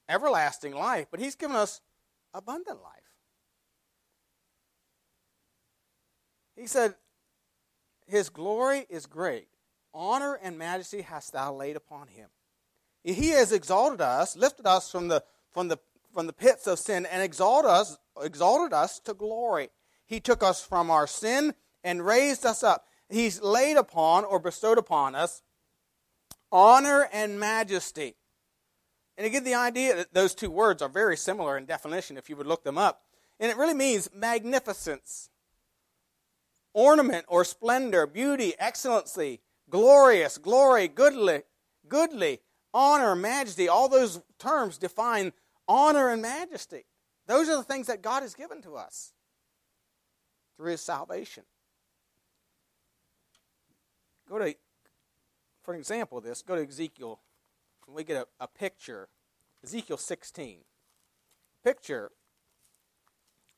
everlasting 0.09 0.73
life, 0.73 1.07
but 1.09 1.19
he's 1.19 1.35
given 1.35 1.55
us 1.55 1.79
abundant 2.33 2.81
life. 2.81 2.93
He 6.55 6.67
said, 6.67 6.95
His 8.07 8.29
glory 8.29 8.85
is 8.89 9.05
great. 9.05 9.47
Honor 9.93 10.39
and 10.41 10.57
majesty 10.57 11.01
hast 11.01 11.33
thou 11.33 11.53
laid 11.53 11.75
upon 11.75 12.07
him. 12.07 12.29
He 13.03 13.29
has 13.29 13.51
exalted 13.51 14.01
us, 14.01 14.35
lifted 14.35 14.65
us 14.65 14.89
from 14.89 15.07
the, 15.07 15.23
from 15.51 15.67
the, 15.67 15.77
from 16.13 16.27
the 16.27 16.33
pits 16.33 16.67
of 16.67 16.79
sin, 16.79 17.05
and 17.05 17.21
exalted 17.21 17.69
us, 17.69 17.97
exalted 18.21 18.73
us 18.73 18.99
to 18.99 19.13
glory. 19.13 19.69
He 20.05 20.19
took 20.19 20.43
us 20.43 20.63
from 20.63 20.91
our 20.91 21.07
sin 21.07 21.53
and 21.83 22.05
raised 22.05 22.45
us 22.45 22.63
up. 22.63 22.85
He's 23.09 23.41
laid 23.41 23.77
upon 23.77 24.25
or 24.25 24.39
bestowed 24.39 24.77
upon 24.77 25.15
us 25.15 25.41
honor 26.53 27.09
and 27.11 27.39
majesty. 27.39 28.15
And 29.17 29.31
get 29.31 29.43
the 29.43 29.55
idea 29.55 29.95
that 29.95 30.13
those 30.13 30.33
two 30.33 30.49
words 30.49 30.81
are 30.81 30.89
very 30.89 31.17
similar 31.17 31.57
in 31.57 31.65
definition 31.65 32.17
if 32.17 32.29
you 32.29 32.35
would 32.35 32.47
look 32.47 32.63
them 32.63 32.77
up. 32.77 33.01
And 33.39 33.51
it 33.51 33.57
really 33.57 33.73
means 33.73 34.09
magnificence, 34.13 35.29
ornament 36.73 37.25
or 37.27 37.43
splendor, 37.43 38.07
beauty, 38.07 38.53
excellency, 38.57 39.41
glorious, 39.69 40.37
glory, 40.37 40.87
goodly, 40.87 41.41
goodly, 41.87 42.39
honor, 42.73 43.15
majesty. 43.15 43.67
All 43.67 43.89
those 43.89 44.21
terms 44.39 44.77
define 44.77 45.33
honor 45.67 46.09
and 46.09 46.21
majesty. 46.21 46.85
Those 47.27 47.49
are 47.49 47.55
the 47.55 47.63
things 47.63 47.87
that 47.87 48.01
God 48.01 48.23
has 48.23 48.33
given 48.33 48.61
to 48.63 48.75
us 48.75 49.13
through 50.57 50.71
his 50.71 50.81
salvation. 50.81 51.43
Go 54.29 54.39
to, 54.39 54.55
for 55.63 55.73
an 55.73 55.79
example 55.79 56.17
of 56.17 56.23
this, 56.23 56.41
go 56.41 56.55
to 56.55 56.67
Ezekiel 56.67 57.19
And 57.87 57.95
we 57.95 58.03
get 58.03 58.17
a, 58.17 58.27
a 58.43 58.47
picture, 58.47 59.09
Ezekiel 59.63 59.97
16, 59.97 60.59
picture 61.63 62.11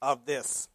of 0.01 0.25
this 0.25 0.69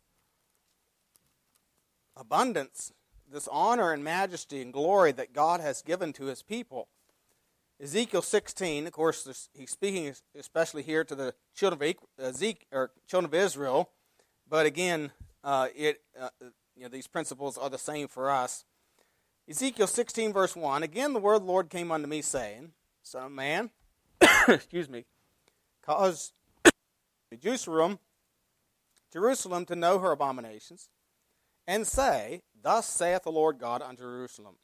abundance, 2.16 2.92
this 3.30 3.48
honor 3.50 3.92
and 3.92 4.02
majesty 4.02 4.60
and 4.60 4.72
glory 4.72 5.12
that 5.12 5.32
God 5.32 5.60
has 5.60 5.82
given 5.82 6.12
to 6.14 6.24
his 6.24 6.42
people. 6.42 6.88
Ezekiel 7.82 8.20
16, 8.20 8.86
of 8.86 8.92
course, 8.92 9.48
he's 9.54 9.70
speaking 9.70 10.14
especially 10.38 10.82
here 10.82 11.02
to 11.02 11.14
the 11.14 11.34
children 11.54 11.96
of, 12.18 12.24
Ezekiel, 12.26 12.66
or 12.70 12.90
children 13.08 13.30
of 13.30 13.34
Israel, 13.34 13.90
but 14.46 14.66
again, 14.66 15.12
uh, 15.42 15.68
it, 15.74 16.02
uh, 16.20 16.28
you 16.76 16.82
know, 16.82 16.88
these 16.88 17.06
principles 17.06 17.56
are 17.56 17.70
the 17.70 17.78
same 17.78 18.06
for 18.06 18.30
us. 18.30 18.66
Ezekiel 19.48 19.86
16, 19.86 20.30
verse 20.32 20.54
1 20.54 20.82
Again, 20.82 21.14
the 21.14 21.20
word 21.20 21.36
of 21.36 21.42
the 21.42 21.48
Lord 21.48 21.70
came 21.70 21.90
unto 21.90 22.06
me, 22.06 22.20
saying, 22.20 22.72
Son 23.02 23.24
of 23.24 23.32
man, 23.32 23.70
excuse 24.48 24.90
me, 24.90 25.06
cause 25.82 26.32
Jerusalem, 27.42 27.98
Jerusalem 29.10 29.64
to 29.64 29.74
know 29.74 30.00
her 30.00 30.12
abominations, 30.12 30.90
and 31.66 31.86
say, 31.86 32.42
Thus 32.62 32.86
saith 32.86 33.22
the 33.22 33.32
Lord 33.32 33.58
God 33.58 33.80
unto 33.80 34.02
Jerusalem, 34.02 34.56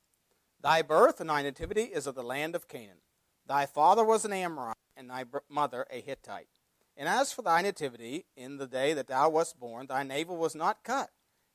Thy 0.61 0.83
birth 0.83 1.19
and 1.19 1.31
thy 1.31 1.43
nativity 1.43 1.85
is 1.85 2.07
of 2.07 2.15
the 2.15 2.23
land 2.23 2.55
of 2.55 2.69
Canaan. 2.69 2.99
Thy 3.47 3.67
father 3.67 4.05
was 4.05 4.25
an 4.25 4.33
Amorite, 4.33 4.77
and 4.97 5.09
thy 5.09 5.25
mother 5.49 5.87
a 5.91 6.01
Hittite. 6.01 6.49
And 6.97 7.09
as 7.09 7.33
for 7.33 7.43
thy 7.43 7.63
nativity, 7.63 8.27
in 8.37 8.57
the 8.57 8.67
day 8.67 8.93
that 8.95 9.07
thou 9.07 9.29
wast 9.29 9.61
born, 9.61 9.87
thy 9.87 10.03
navel 10.03 10.37
was 10.37 10.55
not 10.55 10.83
cut, 10.83 11.11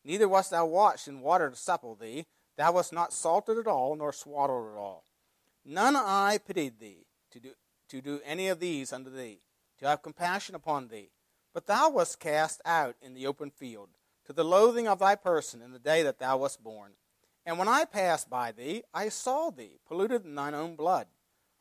neither 0.05 0.29
wast 0.29 0.51
thou 0.51 0.65
washed 0.65 1.07
in 1.07 1.21
water 1.21 1.49
to 1.49 1.55
supple 1.55 1.95
thee. 1.95 2.25
Thou 2.57 2.73
wast 2.73 2.93
not 2.93 3.13
salted 3.13 3.57
at 3.57 3.67
all, 3.67 3.95
nor 3.95 4.13
swaddled 4.13 4.71
at 4.73 4.77
all. 4.77 5.05
None 5.65 5.95
I 5.95 6.37
pitied 6.37 6.79
thee 6.79 7.07
to 7.31 7.39
do, 7.39 7.51
to 7.89 8.01
do 8.01 8.21
any 8.23 8.47
of 8.47 8.59
these 8.59 8.93
unto 8.93 9.09
thee, 9.09 9.41
to 9.79 9.87
have 9.87 10.01
compassion 10.01 10.53
upon 10.55 10.87
thee. 10.87 11.11
But 11.53 11.65
thou 11.65 11.89
wast 11.89 12.19
cast 12.19 12.61
out 12.65 12.95
in 13.01 13.13
the 13.13 13.25
open 13.27 13.51
field, 13.51 13.89
to 14.25 14.33
the 14.33 14.45
loathing 14.45 14.87
of 14.87 14.99
thy 14.99 15.15
person 15.15 15.61
in 15.61 15.71
the 15.71 15.79
day 15.79 16.03
that 16.03 16.19
thou 16.19 16.37
wast 16.37 16.63
born. 16.63 16.93
And 17.45 17.57
when 17.57 17.67
I 17.67 17.85
passed 17.85 18.29
by 18.29 18.51
thee, 18.51 18.83
I 18.93 19.09
saw 19.09 19.49
thee, 19.49 19.79
polluted 19.87 20.23
in 20.25 20.35
thine 20.35 20.53
own 20.53 20.75
blood. 20.75 21.07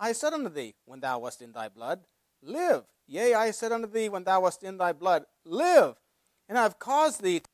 I 0.02 0.12
said 0.12 0.33
unto 0.33 0.49
thee, 0.49 0.75
when 0.87 1.00
thou 1.00 1.19
wast 1.19 1.42
in 1.42 1.52
thy 1.52 1.69
blood, 1.69 2.00
Live. 2.42 2.85
Yea, 3.07 3.35
I 3.35 3.50
said 3.50 3.71
unto 3.71 3.87
thee, 3.87 4.09
when 4.09 4.25
thou 4.25 4.40
wast 4.40 4.62
in 4.62 4.78
thy 4.78 4.95
blood, 4.95 5.26
Live. 5.45 5.97
And 6.49 6.57
I 6.57 6.62
have 6.62 6.78
caused 6.78 7.23
thee 7.23 7.40
to 7.40 7.49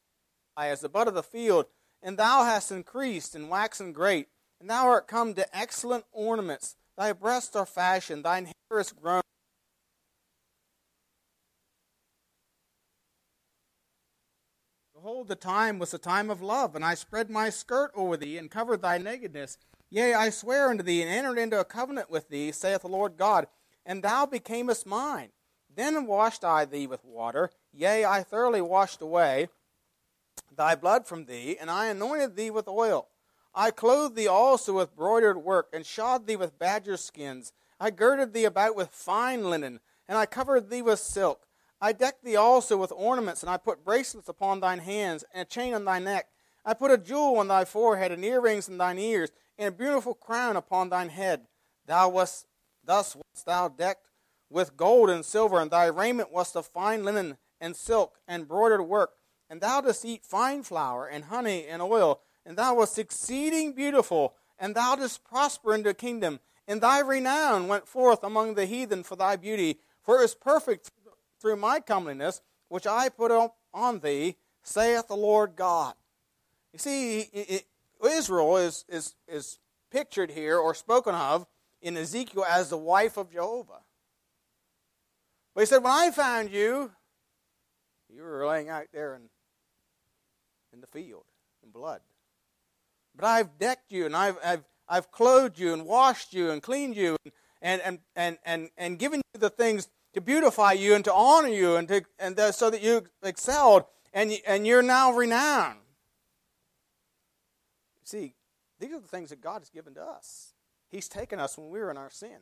lie 0.57 0.69
as 0.69 0.81
the 0.81 0.89
bud 0.89 1.09
of 1.09 1.15
the 1.15 1.25
field, 1.25 1.67
and 2.01 2.17
thou 2.17 2.45
hast 2.45 2.71
increased 2.71 3.35
and 3.35 3.51
waxen 3.51 3.93
great, 3.93 4.29
and 4.61 4.71
thou 4.71 4.87
art 4.87 5.09
come 5.09 5.35
to 5.35 5.57
excellent 5.57 6.05
ornaments. 6.13 6.77
Thy 6.97 7.13
breasts 7.13 7.57
are 7.57 7.67
fashioned, 7.67 8.25
thine 8.25 8.53
hair 8.71 8.79
is 8.79 8.93
grown. 8.93 9.23
Behold, 14.95 15.27
the 15.27 15.35
time 15.35 15.81
was 15.81 15.91
the 15.91 15.99
time 15.99 16.31
of 16.31 16.41
love, 16.41 16.77
and 16.77 16.85
I 16.85 16.95
spread 16.95 17.29
my 17.29 17.51
skirt 17.51 17.91
over 17.97 18.17
thee, 18.17 18.39
and 18.39 18.51
covered 18.51 18.83
thy 18.83 18.99
nakedness. 18.99 19.59
Yea, 19.91 20.15
I 20.15 20.31
swear 20.31 20.69
unto 20.69 20.83
thee, 20.83 21.03
and 21.03 21.11
entered 21.11 21.39
into 21.39 21.61
a 21.61 21.65
covenant 21.65 22.11
with 22.11 22.29
thee, 22.29 22.53
saith 22.53 22.83
the 22.83 22.89
Lord 22.89 23.17
God, 23.17 23.47
and 23.85 24.03
thou 24.03 24.27
becamest 24.27 24.87
mine. 24.87 25.31
Then 25.75 26.07
washed 26.07 26.45
I 26.45 26.65
thee 26.65 26.87
with 26.87 27.05
water, 27.05 27.51
yea, 27.73 28.05
I 28.05 28.23
thoroughly 28.23 28.61
washed 28.61 29.01
away 29.01 29.49
thy 30.57 30.75
blood 30.75 31.07
from 31.07 31.27
thee, 31.27 31.57
and 31.61 31.71
I 31.71 31.87
anointed 31.87 32.35
thee 32.35 32.51
with 32.51 32.67
oil. 32.67 33.09
I 33.55 33.71
clothed 33.71 34.17
thee 34.17 34.27
also 34.27 34.75
with 34.75 34.97
broidered 34.97 35.39
work, 35.39 35.69
and 35.73 35.87
shod 35.87 36.27
thee 36.27 36.37
with 36.37 36.59
badger 36.59 36.97
skins. 36.97 37.53
I 37.79 37.91
girded 37.91 38.33
thee 38.33 38.45
about 38.45 38.75
with 38.75 38.89
fine 38.89 39.49
linen, 39.49 39.81
and 40.09 40.19
I 40.19 40.27
covered 40.27 40.71
thee 40.71 40.83
with 40.83 40.99
silk. 40.99 41.47
I 41.81 41.93
decked 41.93 42.25
thee 42.25 42.37
also 42.37 42.77
with 42.77 42.93
ornaments, 42.93 43.43
and 43.43 43.51
I 43.51 43.59
put 43.59 43.85
bracelets 43.85 44.29
upon 44.29 44.61
thine 44.61 44.79
hands, 44.79 45.25
and 45.33 45.43
a 45.43 45.45
chain 45.45 45.75
on 45.75 45.85
thy 45.85 45.99
neck. 45.99 46.29
I 46.65 46.75
put 46.75 46.91
a 46.91 46.99
jewel 46.99 47.39
on 47.39 47.49
thy 47.49 47.65
forehead, 47.65 48.13
and 48.13 48.25
earrings 48.25 48.69
in 48.69 48.79
thine 48.79 48.99
ears, 48.99 49.31
and 49.59 49.69
a 49.69 49.77
beautiful 49.77 50.15
crown 50.15 50.57
upon 50.57 50.89
thine 50.89 51.09
head. 51.09 51.47
Thou 51.87 52.09
wast 52.09 52.47
thus 52.85 53.17
wast 53.17 53.47
thou 53.47 53.69
decked 53.69 54.09
with 54.51 54.77
gold 54.77 55.11
and 55.11 55.25
silver, 55.25 55.61
and 55.61 55.71
thy 55.71 55.87
raiment 55.87 56.33
was 56.33 56.55
of 56.55 56.67
fine 56.67 57.05
linen 57.05 57.37
and 57.61 57.75
silk 57.75 58.19
and 58.29 58.49
broidered 58.49 58.83
work. 58.83 59.11
And 59.49 59.61
thou 59.61 59.81
didst 59.81 60.05
eat 60.05 60.25
fine 60.25 60.63
flour 60.63 61.07
and 61.07 61.27
honey 61.27 61.67
and 61.67 61.81
oil 61.81 62.21
and 62.47 62.57
thou 62.57 62.77
wast 62.77 62.99
exceeding 62.99 63.73
beautiful, 63.73 64.35
and 64.59 64.75
thou 64.75 64.95
didst 64.95 65.25
prosper 65.25 65.75
in 65.75 65.83
the 65.83 65.93
kingdom. 65.93 66.39
And 66.69 66.81
thy 66.81 67.01
renown 67.01 67.67
went 67.67 67.89
forth 67.89 68.23
among 68.23 68.55
the 68.55 68.67
heathen 68.67 69.03
for 69.03 69.17
thy 69.17 69.37
beauty, 69.37 69.81
for 70.01 70.19
it 70.19 70.23
was 70.23 70.35
perfect 70.35 70.93
through 71.41 71.57
my 71.57 71.81
comeliness, 71.81 72.41
which 72.69 72.87
I 72.87 73.09
put 73.09 73.33
on 73.75 73.99
thee, 73.99 74.37
saith 74.63 75.09
the 75.09 75.17
Lord 75.17 75.57
God. 75.57 75.95
You 76.73 76.79
see, 76.79 77.21
it, 77.21 77.67
Israel 78.05 78.57
is, 78.57 78.85
is, 78.89 79.15
is 79.29 79.59
pictured 79.91 80.31
here 80.31 80.59
or 80.59 80.75
spoken 80.75 81.15
of 81.15 81.47
in 81.81 81.97
Ezekiel 81.97 82.45
as 82.49 82.71
the 82.71 82.77
wife 82.77 83.17
of 83.17 83.31
Jehovah. 83.31 83.81
But 85.55 85.61
he 85.63 85.67
said, 85.67 85.83
When 85.83 85.93
I 85.93 86.11
found 86.11 86.51
you, 86.51 86.93
you 88.15 88.23
were 88.23 88.47
laying 88.47 88.69
out 88.69 88.87
there 88.93 89.15
in, 89.15 89.23
in 90.73 90.81
the 90.81 90.87
field 90.87 91.25
in 91.63 91.71
blood. 91.71 92.01
But 93.15 93.27
I've 93.27 93.59
decked 93.59 93.91
you 93.91 94.07
and 94.07 94.15
I've, 94.15 94.37
I've, 94.45 94.65
I've 94.89 95.11
clothed 95.11 95.59
you 95.59 95.73
and 95.73 95.87
washed 95.87 96.35
you 96.35 96.51
and 96.51 96.63
cleaned 96.63 96.97
you 96.97 97.17
and, 97.63 97.81
and, 97.83 97.99
and, 98.15 98.39
and, 98.45 98.71
and 98.77 98.99
given 98.99 99.23
you 99.35 99.41
the 99.41 99.51
things 99.51 99.89
to 100.13 100.21
beautify 100.21 100.73
you 100.73 100.95
and 100.95 101.05
to 101.05 101.13
honor 101.13 101.49
you 101.49 101.77
and, 101.77 101.89
to, 101.89 102.03
and 102.19 102.37
the, 102.37 102.53
so 102.53 102.71
that 102.71 102.83
you 102.83 103.05
excelled. 103.23 103.85
and, 104.13 104.33
and 104.47 104.67
you're 104.67 104.83
now 104.83 105.13
renowned. 105.13 105.79
See, 108.07 108.35
these 108.79 108.93
are 108.93 109.01
the 109.01 109.09
things 109.09 109.31
that 109.31 109.41
God 109.41 109.63
has 109.63 109.69
given 109.69 109.93
to 109.95 110.03
us. 110.03 110.55
He's 110.89 111.09
taken 111.09 111.41
us 111.41 111.59
when 111.59 111.71
we 111.71 111.81
were 111.81 111.91
in 111.91 111.97
our 111.97 112.11
sin 112.11 112.39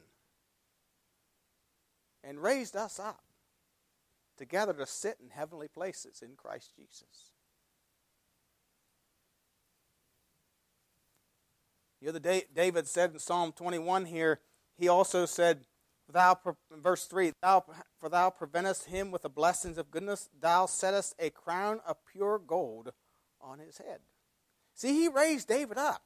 and 2.23 2.43
raised 2.43 2.77
us 2.77 3.01
up 3.01 3.23
together 4.37 4.75
to 4.75 4.85
sit 4.85 5.17
in 5.23 5.31
heavenly 5.31 5.69
places 5.69 6.21
in 6.21 6.37
Christ 6.37 6.73
Jesus. 6.77 7.33
The 12.03 12.11
other 12.11 12.19
day, 12.19 12.43
David 12.55 12.87
said 12.87 13.13
in 13.13 13.19
Psalm 13.19 13.53
21 13.53 14.05
here, 14.05 14.41
he 14.77 14.89
also 14.89 15.25
said, 15.25 15.61
Thou, 16.13 16.39
verse 16.71 17.07
3, 17.07 17.33
thou, 17.41 17.65
For 17.99 18.11
thou 18.11 18.29
preventest 18.29 18.85
him 18.85 19.11
with 19.11 19.23
the 19.23 19.31
blessings 19.31 19.79
of 19.79 19.91
goodness, 19.91 20.29
thou 20.39 20.67
settest 20.67 21.15
a 21.19 21.31
crown 21.31 21.81
of 21.87 21.97
pure 22.13 22.39
gold 22.39 22.93
on 23.41 23.61
his 23.61 23.79
head. 23.79 24.01
See, 24.75 24.93
he 24.93 25.09
raised 25.09 25.49
David 25.49 25.79
up 25.79 26.03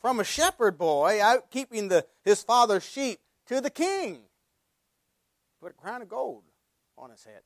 from 0.00 0.20
a 0.20 0.24
shepherd 0.24 0.78
boy 0.78 1.20
out 1.20 1.50
keeping 1.50 1.88
the, 1.88 2.06
his 2.24 2.42
father's 2.42 2.84
sheep 2.84 3.18
to 3.46 3.60
the 3.60 3.70
king. 3.70 4.20
Put 5.60 5.72
a 5.72 5.74
crown 5.74 6.02
of 6.02 6.08
gold 6.08 6.44
on 6.96 7.10
his 7.10 7.24
head. 7.24 7.42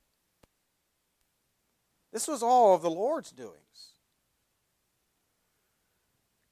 This 2.12 2.26
was 2.26 2.42
all 2.42 2.74
of 2.74 2.82
the 2.82 2.90
Lord's 2.90 3.30
doings. 3.30 3.94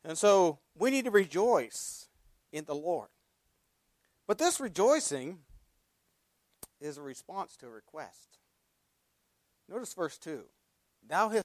And 0.04 0.16
so 0.16 0.58
we 0.78 0.90
need 0.90 1.04
to 1.04 1.10
rejoice 1.10 2.08
in 2.52 2.64
the 2.64 2.74
Lord. 2.74 3.08
But 4.26 4.38
this 4.38 4.60
rejoicing 4.60 5.38
is 6.80 6.96
a 6.96 7.02
response 7.02 7.56
to 7.56 7.66
a 7.66 7.70
request. 7.70 8.38
Notice 9.68 9.92
verse 9.92 10.16
2. 10.16 10.44
Thou 11.06 11.28
hast, 11.28 11.44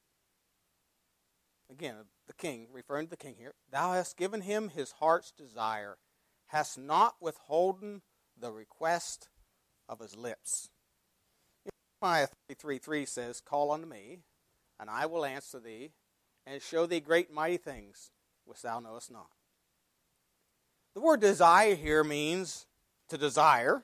again, 1.74 1.96
the 2.28 2.34
king, 2.34 2.68
referring 2.72 3.08
to 3.08 3.10
the 3.10 3.18
king 3.18 3.36
here, 3.38 3.54
thou 3.72 3.94
hast 3.94 4.18
given 4.18 4.42
him 4.42 4.70
his 4.70 4.94
heart's 4.94 5.32
desire, 5.32 5.98
hast 6.48 6.78
not 6.78 7.16
withholden 7.20 8.02
the 8.40 8.52
request 8.52 9.30
of 9.90 10.00
his 10.00 10.16
lips. 10.16 10.70
Jeremiah 12.02 12.28
33 12.48 12.78
3 12.78 13.06
says, 13.06 13.42
Call 13.42 13.72
unto 13.72 13.88
me, 13.88 14.20
and 14.80 14.90
I 14.90 15.06
will 15.06 15.26
answer 15.26 15.60
thee, 15.60 15.92
and 16.46 16.62
show 16.62 16.86
thee 16.86 17.00
great 17.00 17.34
mighty 17.34 17.58
things 17.58 18.12
which 18.46 18.62
thou 18.62 18.80
knowest 18.80 19.12
not. 19.12 19.32
The 20.94 21.02
word 21.02 21.22
desire 21.22 21.76
here 21.76 22.04
means 22.04 22.68
to 23.10 23.18
desire, 23.18 23.84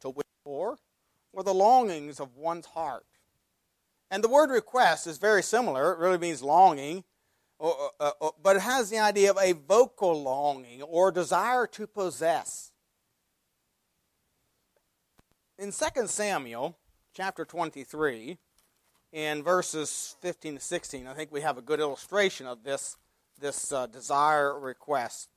to 0.00 0.10
wish 0.10 0.26
for, 0.42 0.78
or 1.32 1.42
the 1.42 1.54
longings 1.54 2.18
of 2.18 2.36
one's 2.36 2.66
heart. 2.66 3.04
And 4.10 4.24
the 4.24 4.28
word 4.28 4.50
request 4.50 5.06
is 5.06 5.18
very 5.18 5.42
similar. 5.42 5.92
It 5.92 5.98
really 5.98 6.18
means 6.18 6.42
longing, 6.42 7.04
or, 7.58 7.90
uh, 7.98 8.10
but 8.42 8.56
it 8.56 8.62
has 8.62 8.90
the 8.90 8.98
idea 8.98 9.30
of 9.30 9.38
a 9.40 9.52
vocal 9.52 10.22
longing 10.22 10.82
or 10.82 11.10
desire 11.10 11.66
to 11.68 11.86
possess. 11.86 12.72
In 15.58 15.72
2 15.72 16.06
Samuel 16.06 16.76
chapter 17.14 17.44
23, 17.44 18.36
in 19.12 19.42
verses 19.42 20.16
15 20.20 20.56
to 20.56 20.60
16, 20.60 21.06
I 21.06 21.14
think 21.14 21.32
we 21.32 21.40
have 21.40 21.56
a 21.56 21.62
good 21.62 21.80
illustration 21.80 22.46
of 22.46 22.62
this, 22.62 22.96
this 23.40 23.72
uh, 23.72 23.86
desire 23.86 24.58
request. 24.58 25.30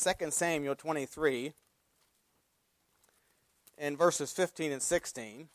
2 0.00 0.30
Samuel 0.30 0.76
23, 0.76 1.52
in 3.76 3.96
verses 3.96 4.30
15 4.30 4.70
and 4.70 4.82
16. 4.82 5.48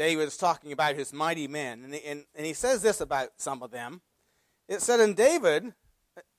David 0.00 0.28
is 0.28 0.38
talking 0.38 0.72
about 0.72 0.94
his 0.94 1.12
mighty 1.12 1.46
men, 1.46 1.84
and, 1.84 1.94
and, 1.94 2.24
and 2.34 2.46
he 2.46 2.54
says 2.54 2.80
this 2.80 3.02
about 3.02 3.32
some 3.36 3.62
of 3.62 3.70
them. 3.70 4.00
It 4.66 4.80
said 4.80 4.98
in 4.98 5.12
David, 5.12 5.74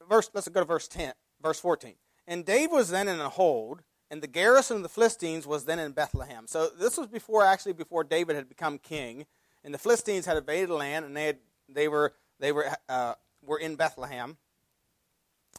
verse, 0.09 0.31
let's 0.33 0.47
go 0.47 0.61
to 0.61 0.65
verse 0.65 0.87
10, 0.87 1.13
verse 1.43 1.59
14. 1.59 1.93
And 2.25 2.43
David 2.43 2.71
was 2.71 2.89
then 2.89 3.07
in 3.07 3.19
a 3.19 3.29
hold, 3.29 3.83
and 4.09 4.23
the 4.23 4.25
garrison 4.25 4.77
of 4.77 4.81
the 4.81 4.89
Philistines 4.89 5.45
was 5.45 5.65
then 5.65 5.77
in 5.77 5.91
Bethlehem. 5.91 6.47
So 6.47 6.69
this 6.69 6.97
was 6.97 7.05
before, 7.05 7.45
actually, 7.45 7.73
before 7.73 8.03
David 8.03 8.35
had 8.35 8.49
become 8.49 8.79
king, 8.79 9.27
and 9.63 9.71
the 9.71 9.77
Philistines 9.77 10.25
had 10.25 10.37
invaded 10.37 10.69
the 10.69 10.73
land, 10.73 11.05
and 11.05 11.15
they 11.15 11.27
had, 11.27 11.37
they 11.69 11.87
were 11.87 12.13
they 12.39 12.51
were 12.51 12.65
uh, 12.89 13.13
were 13.45 13.59
in 13.59 13.75
Bethlehem. 13.75 14.37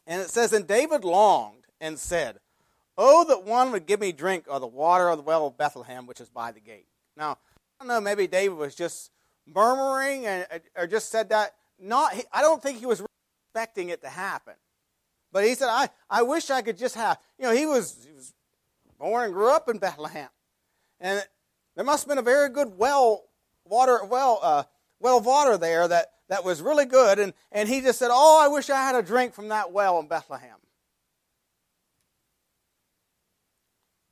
And 0.09 0.21
it 0.21 0.29
says, 0.29 0.53
and 0.53 0.67
David 0.67 1.05
longed 1.05 1.69
and 1.81 2.01
said, 2.01 2.41
"Oh, 2.99 3.25
that 3.29 3.45
one 3.45 3.71
would 3.71 3.87
give 3.87 4.01
me 4.01 4.11
drink 4.11 4.47
of 4.49 4.61
the 4.61 4.67
water 4.67 5.09
of 5.09 5.19
the 5.19 5.23
well 5.23 5.47
of 5.47 5.57
Bethlehem, 5.57 6.09
which 6.09 6.21
is 6.21 6.31
by 6.31 6.51
the 6.51 6.59
gate." 6.59 6.89
Now 7.17 7.39
don't 7.83 7.89
know, 7.89 8.01
maybe 8.01 8.27
David 8.27 8.57
was 8.57 8.75
just 8.75 9.11
murmuring 9.47 10.25
and, 10.27 10.47
or 10.77 10.87
just 10.87 11.11
said 11.11 11.31
that. 11.31 11.55
Not, 11.81 12.15
I 12.33 12.43
don't 12.43 12.63
think 12.63 12.79
he 12.79 12.87
was 12.87 13.03
expecting 13.49 13.89
it 13.89 14.03
to 14.03 14.09
happen. 14.09 14.55
But 15.33 15.45
he 15.45 15.55
said, 15.55 15.69
I, 15.69 15.89
I 16.09 16.23
wish 16.23 16.51
I 16.51 16.63
could 16.63 16.79
just 16.79 16.95
have, 16.95 17.19
you 17.39 17.47
know, 17.47 17.53
he 17.53 17.67
was, 17.67 18.07
he 18.07 18.15
was 18.15 18.33
born 18.99 19.25
and 19.25 19.33
grew 19.33 19.51
up 19.51 19.69
in 19.69 19.79
Bethlehem. 19.79 20.29
And 21.01 21.25
there 21.75 21.85
must 21.85 22.05
have 22.05 22.09
been 22.09 22.19
a 22.19 22.23
very 22.23 22.51
good 22.51 22.79
well 22.79 23.25
water, 23.65 24.05
well, 24.05 24.39
uh, 24.43 24.63
well 25.01 25.21
water 25.21 25.57
there 25.57 25.89
that, 25.89 26.13
that 26.29 26.45
was 26.45 26.63
really 26.63 26.85
good. 26.85 27.19
And, 27.19 27.33
and 27.51 27.69
he 27.69 27.81
just 27.81 27.99
said, 27.99 28.11
Oh, 28.13 28.41
I 28.41 28.47
wish 28.47 28.71
I 28.71 28.77
had 28.77 28.95
a 28.95 29.03
drink 29.03 29.35
from 29.35 29.49
that 29.49 29.73
well 29.73 29.99
in 29.99 30.07
Bethlehem. 30.07 30.57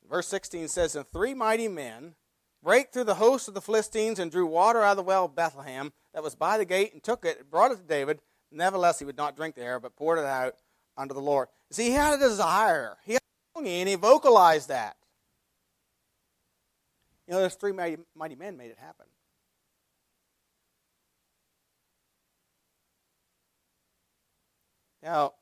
Verse 0.09 0.27
16 0.27 0.67
says, 0.67 0.97
And 0.97 1.07
three 1.13 1.35
mighty 1.35 1.69
men 1.69 2.17
break 2.63 2.93
through 2.93 3.05
the 3.05 3.15
host 3.15 3.49
of 3.49 3.55
the 3.55 3.61
Philistines 3.61 4.19
and 4.19 4.31
drew 4.31 4.47
water 4.47 4.83
out 4.83 4.93
of 4.93 4.97
the 4.97 5.03
well 5.03 5.25
of 5.25 5.35
Bethlehem 5.35 5.93
that 6.15 6.23
was 6.23 6.35
by 6.35 6.59
the 6.59 6.65
gate 6.65 6.93
and 6.93 7.03
took 7.03 7.25
it, 7.25 7.39
and 7.41 7.51
brought 7.51 7.73
it 7.73 7.77
to 7.77 7.83
David. 7.83 8.21
Nevertheless, 8.53 8.99
he 8.99 9.05
would 9.05 9.17
not 9.17 9.37
drink 9.37 9.55
the 9.55 9.61
there, 9.61 9.81
but 9.81 9.97
poured 9.97 10.19
it 10.19 10.25
out 10.25 10.55
unto 10.97 11.15
the 11.15 11.21
Lord. 11.21 11.49
See, 11.71 11.85
he 11.85 11.93
had 11.93 12.15
a 12.15 12.19
desire. 12.19 12.97
He 13.05 13.13
had 13.15 13.23
a 13.23 13.59
longing, 13.59 13.81
and 13.81 13.89
he 13.89 13.95
vocalized 13.95 14.69
that. 14.69 14.97
You 17.27 17.35
know, 17.35 17.43
those 17.43 17.55
three 17.55 17.73
mighty, 17.73 17.99
mighty 18.15 18.35
men 18.35 18.57
made 18.57 18.71
it 18.71 18.79
happen. 18.79 19.07
Now, 25.03 25.35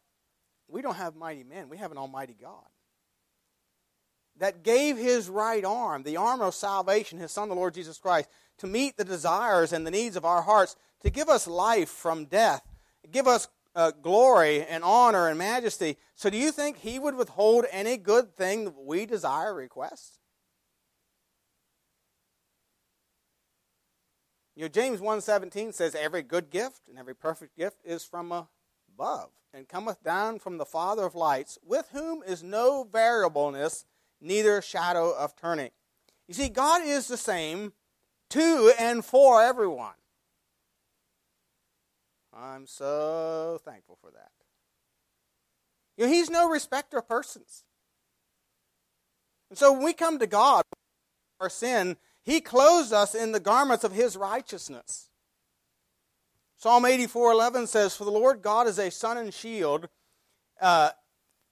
we 0.68 0.83
don't 0.83 0.94
have 0.94 1.16
mighty 1.16 1.44
men. 1.44 1.68
We 1.68 1.78
have 1.78 1.90
an 1.90 1.98
almighty 1.98 2.37
God 2.38 2.66
that 4.38 4.62
gave 4.62 4.96
his 4.96 5.29
right 5.29 5.64
arm, 5.64 6.03
the 6.03 6.16
arm 6.16 6.40
of 6.40 6.55
salvation, 6.55 7.18
his 7.18 7.33
son, 7.33 7.48
the 7.48 7.55
Lord 7.55 7.74
Jesus 7.74 7.98
Christ, 7.98 8.29
to 8.59 8.66
meet 8.66 8.96
the 8.96 9.05
desires 9.05 9.72
and 9.72 9.87
the 9.87 9.90
needs 9.90 10.16
of 10.16 10.24
our 10.24 10.42
hearts, 10.42 10.77
to 11.03 11.11
give 11.11 11.29
us 11.29 11.46
life 11.46 11.88
from 11.88 12.24
death, 12.24 12.62
give 13.11 13.27
us 13.27 13.48
uh, 13.74 13.92
glory 14.03 14.64
and 14.64 14.83
honor 14.83 15.29
and 15.29 15.38
majesty. 15.38 15.96
So, 16.14 16.31
do 16.31 16.37
you 16.37 16.51
think 16.51 16.79
he 16.79 16.98
would 16.98 17.14
withhold 17.14 17.66
any 17.70 17.96
good 17.96 18.37
thing 18.37 18.64
that 18.64 18.74
we 18.77 19.07
desire, 19.07 19.55
request? 19.55 20.18
You 24.57 24.64
know, 24.64 24.68
James 24.68 25.01
1.17 25.01 25.72
says, 25.72 25.94
Every 25.94 26.22
good 26.22 26.51
gift 26.51 26.88
and 26.88 26.98
every 26.98 27.14
perfect 27.14 27.57
gift 27.57 27.77
is 27.85 28.03
from 28.03 28.33
above, 28.33 29.31
and 29.55 29.68
cometh 29.68 30.03
down 30.03 30.40
from 30.40 30.59
the 30.59 30.66
Father 30.66 31.05
of 31.05 31.14
lights, 31.14 31.59
with 31.64 31.88
whom 31.92 32.24
is 32.24 32.42
no 32.42 32.83
variableness 32.83 33.85
neither 34.20 34.61
shadow 34.62 35.12
of 35.16 35.37
turning. 35.37 35.70
You 36.26 36.35
see, 36.35 36.48
God 36.48 36.83
is 36.85 37.09
the 37.09 37.16
same 37.16 37.72
to 38.31 38.72
and 38.78 39.04
for 39.04 39.42
everyone. 39.42 39.94
I'm 42.33 42.66
so 42.66 43.61
thankful 43.64 43.98
for 44.00 44.11
that. 44.11 44.31
You 45.96 46.07
know, 46.07 46.12
He's 46.12 46.31
no 46.31 46.48
respecter 46.48 46.98
of 46.98 47.09
persons. 47.09 47.64
And 49.50 49.59
so 49.59 49.72
when 49.72 49.83
we 49.83 49.92
come 49.92 50.18
to 50.18 50.26
God, 50.26 50.62
our 51.40 51.48
sin, 51.50 51.96
He 52.22 52.40
clothes 52.40 52.92
us 52.92 53.14
in 53.14 53.33
the 53.33 53.40
garments 53.40 53.83
of 53.83 53.92
His 53.92 54.16
righteousness. 54.16 55.11
Psalm 56.57 56.85
84:11 56.85 57.66
says, 57.66 57.96
"For 57.96 58.04
the 58.04 58.11
Lord 58.11 58.42
God 58.42 58.66
is 58.66 58.78
a 58.78 58.90
sun 58.90 59.16
and 59.16 59.33
shield. 59.33 59.88
Uh, 60.61 60.90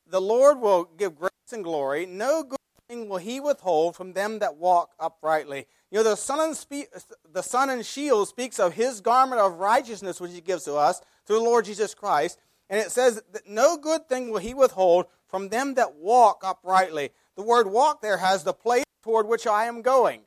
the 0.07 0.21
Lord 0.21 0.61
will 0.61 0.85
give 0.85 1.17
grace 1.17 1.31
and 1.53 1.65
glory. 1.65 2.07
No 2.07 2.43
good 2.43 2.59
thing 2.89 3.09
will 3.09 3.19
he 3.19 3.41
withhold 3.41 3.97
from 3.97 4.13
them 4.13 4.39
that 4.41 4.57
walk 4.57 4.91
uprightly. 4.99 5.67
You 5.91 5.99
know, 5.99 6.05
the 6.05 6.17
sun 6.17 6.41
and, 6.41 6.57
spe- 6.57 6.93
the 7.33 7.43
sun 7.43 7.71
and 7.71 7.85
shield 7.85 8.29
speaks 8.29 8.59
of 8.59 8.75
his 8.75 9.01
garment 9.01 9.41
of 9.41 9.59
righteousness, 9.59 10.21
which 10.21 10.33
he 10.33 10.41
gives 10.41 10.65
to 10.65 10.75
us 10.75 11.01
through 11.27 11.39
the 11.39 11.45
Lord 11.45 11.65
Jesus 11.65 11.95
Christ. 11.95 12.39
And 12.69 12.81
it 12.81 12.91
says 12.91 13.23
that 13.33 13.49
no 13.49 13.77
good 13.77 14.09
thing 14.09 14.31
will 14.31 14.39
he 14.39 14.55
withhold 14.55 15.07
from 15.29 15.49
them 15.49 15.75
that 15.75 15.97
walk 15.97 16.43
uprightly. 16.45 17.11
The 17.37 17.43
word 17.43 17.69
walk 17.69 18.01
there 18.01 18.19
has 18.19 18.45
the 18.45 18.53
place 18.53 18.85
toward 19.03 19.29
which 19.29 19.47
I 19.47 19.67
am 19.67 19.83
going. 19.83 20.23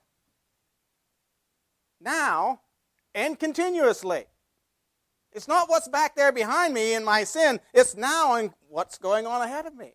Now 2.00 2.62
and 3.14 3.38
continuously. 3.38 4.26
It's 5.32 5.48
not 5.48 5.70
what's 5.70 5.88
back 5.88 6.16
there 6.16 6.32
behind 6.32 6.74
me 6.74 6.94
in 6.94 7.04
my 7.04 7.24
sin, 7.24 7.60
it's 7.74 7.96
now 7.96 8.36
and 8.36 8.52
what's 8.68 8.98
going 8.98 9.28
on 9.28 9.42
ahead 9.42 9.66
of 9.66 9.76
me. 9.76 9.94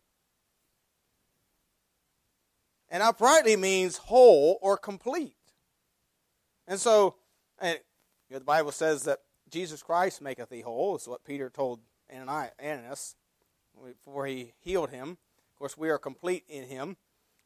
And 2.95 3.03
uprightly 3.03 3.57
means 3.57 3.97
whole 3.97 4.57
or 4.63 4.77
complete. 4.77 5.35
And 6.69 6.79
so, 6.79 7.17
and, 7.59 7.81
you 8.29 8.35
know, 8.35 8.39
the 8.39 8.45
Bible 8.45 8.71
says 8.71 9.03
that 9.03 9.19
Jesus 9.51 9.83
Christ 9.83 10.23
maketh 10.23 10.49
thee 10.49 10.61
whole, 10.61 10.95
is 10.95 11.09
what 11.09 11.25
Peter 11.25 11.51
told 11.51 11.81
Ananias 12.09 13.17
before 13.85 14.27
he 14.27 14.53
healed 14.61 14.91
him. 14.91 15.11
Of 15.11 15.59
course, 15.59 15.77
we 15.77 15.91
are 15.91 15.99
complete 15.99 16.45
in 16.49 16.69
him. 16.69 16.97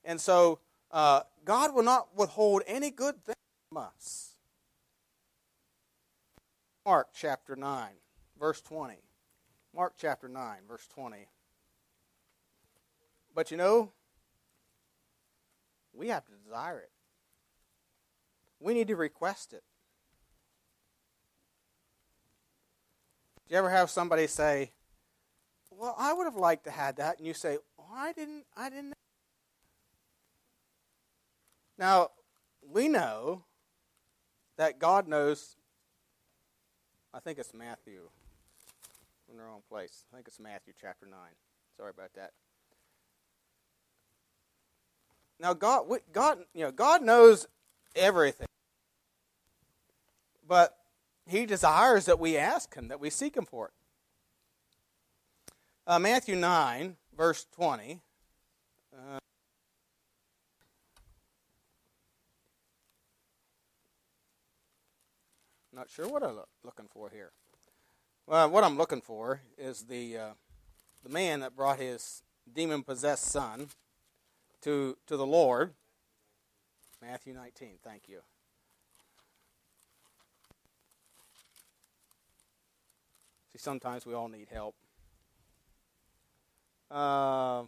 And 0.04 0.20
so, 0.20 0.58
uh, 0.90 1.22
God 1.46 1.74
will 1.74 1.82
not 1.82 2.14
withhold 2.14 2.62
any 2.66 2.90
good 2.90 3.24
thing 3.24 3.34
from 3.70 3.78
us. 3.78 4.34
Mark 6.84 7.08
chapter 7.14 7.56
9, 7.56 7.88
verse 8.38 8.60
20. 8.60 8.96
Mark 9.74 9.94
chapter 9.96 10.28
9, 10.28 10.58
verse 10.68 10.86
20. 10.88 11.26
But 13.34 13.50
you 13.50 13.56
know, 13.56 13.92
we 15.92 16.08
have 16.08 16.24
to 16.26 16.32
desire 16.32 16.78
it. 16.78 16.90
We 18.60 18.74
need 18.74 18.88
to 18.88 18.96
request 18.96 19.52
it. 19.52 19.62
Do 23.46 23.54
you 23.54 23.58
ever 23.58 23.70
have 23.70 23.90
somebody 23.90 24.26
say, 24.26 24.72
"Well, 25.70 25.94
I 25.96 26.12
would 26.12 26.24
have 26.24 26.36
liked 26.36 26.64
to 26.64 26.70
have 26.70 26.96
that," 26.96 27.18
and 27.18 27.26
you 27.26 27.34
say, 27.34 27.58
"Well, 27.76 27.88
I 27.92 28.12
didn't. 28.12 28.46
I 28.54 28.68
didn't." 28.68 28.94
Now, 31.78 32.10
we 32.60 32.88
know 32.88 33.44
that 34.56 34.78
God 34.78 35.06
knows. 35.08 35.56
I 37.14 37.20
think 37.20 37.38
it's 37.38 37.54
Matthew. 37.54 38.10
in 39.30 39.36
the 39.36 39.42
wrong 39.42 39.62
place. 39.68 40.06
I 40.10 40.16
think 40.16 40.26
it's 40.26 40.40
Matthew 40.40 40.72
chapter 40.80 41.06
nine. 41.06 41.36
Sorry 41.76 41.90
about 41.90 42.14
that. 42.14 42.32
Now, 45.40 45.54
God, 45.54 45.86
God, 46.12 46.38
you 46.52 46.64
know, 46.64 46.72
God 46.72 47.02
knows 47.02 47.46
everything, 47.94 48.48
but 50.46 50.76
He 51.26 51.46
desires 51.46 52.06
that 52.06 52.18
we 52.18 52.36
ask 52.36 52.74
Him, 52.74 52.88
that 52.88 52.98
we 52.98 53.08
seek 53.08 53.36
Him 53.36 53.46
for 53.46 53.66
it. 53.66 53.72
Uh, 55.86 55.98
Matthew 55.98 56.34
nine, 56.36 56.96
verse 57.16 57.46
twenty. 57.54 58.00
Uh, 58.92 59.18
not 65.72 65.88
sure 65.88 66.08
what 66.08 66.22
I'm 66.24 66.38
looking 66.64 66.88
for 66.90 67.10
here. 67.10 67.30
Well, 68.26 68.50
what 68.50 68.64
I'm 68.64 68.76
looking 68.76 69.00
for 69.00 69.40
is 69.56 69.84
the 69.84 70.18
uh, 70.18 70.30
the 71.04 71.08
man 71.08 71.40
that 71.40 71.54
brought 71.54 71.78
his 71.78 72.22
demon 72.52 72.82
possessed 72.82 73.24
son 73.24 73.68
to, 74.62 74.96
to 75.06 75.16
the 75.16 75.26
Lord. 75.26 75.72
Matthew 77.00 77.34
19, 77.34 77.78
thank 77.84 78.08
you. 78.08 78.20
See, 83.52 83.58
sometimes 83.58 84.04
we 84.04 84.14
all 84.14 84.28
need 84.28 84.48
help. 84.52 84.74
Uh, 86.90 87.64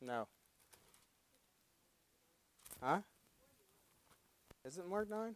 no. 0.00 0.28
Huh? 2.80 3.00
Is 4.64 4.78
it 4.78 4.88
Mark 4.88 5.10
9? 5.10 5.34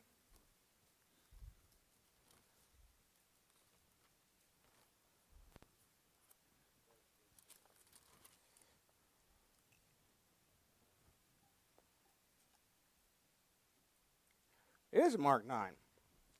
It 14.92 15.00
is 15.00 15.18
Mark 15.18 15.46
9. 15.46 15.72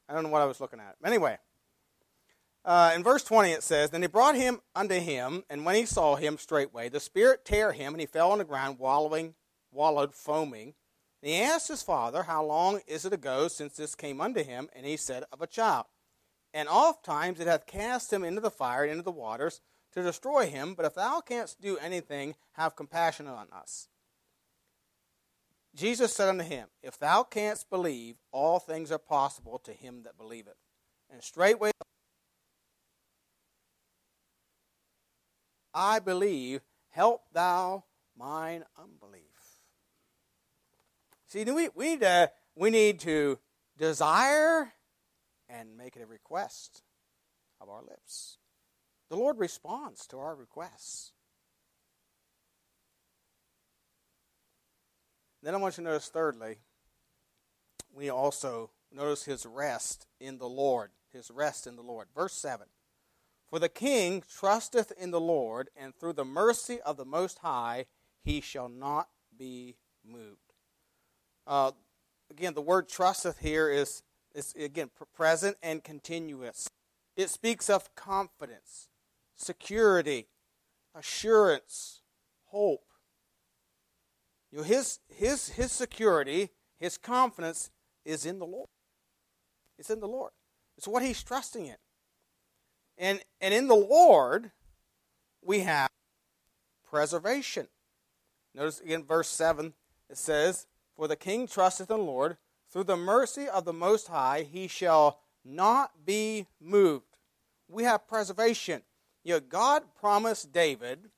I 0.09 0.15
don't 0.15 0.23
know 0.23 0.31
what 0.31 0.43
I 0.43 0.47
was 0.47 0.61
looking 0.61 0.81
at. 0.81 0.97
Anyway, 1.05 1.39
uh, 2.65 2.93
in 2.95 3.03
verse 3.03 3.23
20 3.25 3.51
it 3.51 3.63
says, 3.63 3.91
Then 3.91 4.01
they 4.01 4.07
brought 4.07 4.37
him 4.37 4.61
unto 4.75 4.95
him, 4.95 5.45
and 5.51 5.65
when 5.65 5.75
he 5.75 5.85
saw 5.85 6.17
him 6.17 6.39
straightway, 6.39 6.89
the 6.89 7.01
spirit 7.01 7.45
tear 7.45 7.73
him, 7.73 7.93
and 7.93 8.01
he 8.01 8.07
fell 8.07 8.33
on 8.33 8.39
the 8.39 8.45
ground, 8.45 8.79
wallowing, 8.79 9.35
wallowed, 9.71 10.15
foaming. 10.15 10.75
And 11.23 11.33
he 11.33 11.41
asked 11.41 11.69
his 11.69 11.83
father, 11.83 12.23
How 12.23 12.45
long 12.45 12.81
is 12.87 13.05
it 13.05 13.13
ago 13.13 13.49
since 13.49 13.77
this 13.77 13.95
came 13.95 14.21
unto 14.21 14.43
him? 14.43 14.69
And 14.75 14.87
he 14.87 14.97
said, 14.97 15.25
Of 15.33 15.43
a 15.43 15.47
child. 15.47 15.87
And 16.55 16.69
oft 16.69 17.05
times 17.05 17.41
it 17.41 17.47
hath 17.47 17.67
cast 17.67 18.13
him 18.13 18.25
into 18.25 18.41
the 18.41 18.51
fire 18.51 18.83
and 18.83 18.93
into 18.93 19.03
the 19.03 19.11
waters 19.11 19.61
to 19.93 20.03
destroy 20.03 20.47
him. 20.47 20.75
But 20.75 20.87
if 20.87 20.95
thou 20.95 21.21
canst 21.21 21.61
do 21.61 21.77
anything, 21.77 22.35
have 22.53 22.77
compassion 22.77 23.27
on 23.27 23.49
us. 23.53 23.89
Jesus 25.74 26.12
said 26.12 26.28
unto 26.28 26.44
him, 26.44 26.68
If 26.83 26.98
thou 26.98 27.22
canst 27.22 27.70
believe, 27.70 28.16
all 28.33 28.59
things 28.59 28.90
are 28.90 28.98
possible 28.98 29.59
to 29.61 29.72
him 29.72 30.02
that 30.04 30.16
believeth. 30.16 30.57
And 31.11 31.22
straightway 31.22 31.70
I 35.74 36.00
believe, 36.00 36.62
help 36.90 37.22
thou 37.33 37.85
mine 38.16 38.64
unbelief. 38.76 39.22
See, 41.28 41.44
we, 41.44 41.68
we, 41.74 41.90
need 41.90 42.00
to, 42.00 42.33
we 42.57 42.70
need 42.70 42.98
to 43.00 43.38
desire 43.76 44.72
and 45.48 45.76
make 45.76 45.94
it 45.94 46.02
a 46.02 46.07
request 46.07 46.83
of 47.61 47.68
our 47.68 47.83
lips. 47.83 48.38
The 49.09 49.16
Lord 49.16 49.38
responds 49.38 50.07
to 50.09 50.18
our 50.18 50.35
requests. 50.35 51.12
Then 55.42 55.55
I 55.55 55.59
want 55.59 55.77
you 55.77 55.85
to 55.85 55.90
notice, 55.90 56.09
thirdly, 56.09 56.59
we 57.94 58.11
also 58.11 58.70
notice 58.92 59.24
his 59.24 59.46
rest 59.46 60.07
in 60.20 60.38
the 60.38 60.48
Lord. 60.48 60.90
His 61.12 61.31
rest 61.31 61.66
in 61.66 61.77
the 61.77 61.83
Lord. 61.83 62.09
Verse 62.14 62.35
7 62.35 62.66
For 63.48 63.59
the 63.59 63.68
king 63.68 64.22
trusteth 64.29 64.92
in 64.98 65.11
the 65.11 65.20
Lord, 65.20 65.70
and 65.77 65.94
through 65.94 66.14
the 66.14 66.24
mercy 66.24 66.81
of 66.81 66.96
the 66.96 67.05
Most 67.05 67.38
High 67.38 67.87
he 68.24 68.40
shall 68.40 68.68
not 68.68 69.09
be 69.37 69.77
moved. 70.05 70.53
Uh, 71.46 71.72
again, 72.31 72.55
the 72.55 72.61
word 72.61 72.88
trusteth 72.88 73.38
here 73.38 73.70
is, 73.70 74.03
is 74.35 74.55
again, 74.55 74.90
present 75.14 75.57
and 75.62 75.83
continuous. 75.83 76.68
It 77.16 77.31
speaks 77.31 77.70
of 77.70 77.94
confidence, 77.94 78.88
security, 79.35 80.29
assurance, 80.94 82.03
hope. 82.46 82.88
You 84.51 84.59
know, 84.59 84.65
his, 84.65 85.01
his, 85.09 85.51
his 85.51 85.73
security, 85.73 86.51
his 86.79 86.97
confidence 86.97 87.71
is 88.05 88.25
in 88.25 88.39
the 88.39 88.47
Lord. 88.47 88.69
It's 89.79 89.91
in 89.91 90.01
the 90.01 90.09
Lord. 90.09 90.33
It's 90.77 90.89
what 90.89 91.03
he's 91.03 91.23
trusting 91.23 91.67
in. 91.67 91.77
And, 92.97 93.21
and 93.41 93.53
in 93.53 93.69
the 93.69 93.75
Lord, 93.75 94.51
we 95.43 95.61
have 95.61 95.91
preservation. 96.89 97.69
Notice 98.55 98.81
again, 98.81 99.05
verse 99.05 99.29
7, 99.29 99.75
it 100.11 100.17
says, 100.17 100.67
For 100.97 101.07
the 101.07 101.17
king 101.17 101.47
trusteth 101.47 101.91
in 101.91 101.99
the 101.99 102.03
Lord, 102.03 102.39
through 102.71 102.85
the 102.85 102.97
mercy 102.97 103.49
of 103.49 103.65
the 103.65 103.73
Most 103.73 104.09
High, 104.09 104.47
he 104.51 104.67
shall 104.67 105.21
not 105.45 106.05
be 106.05 106.47
moved. 106.61 107.17
We 107.69 107.85
have 107.85 108.09
preservation. 108.09 108.83
You 109.25 109.35
know, 109.35 109.41
God 109.41 109.83
promised 109.99 110.53
David 110.53 111.11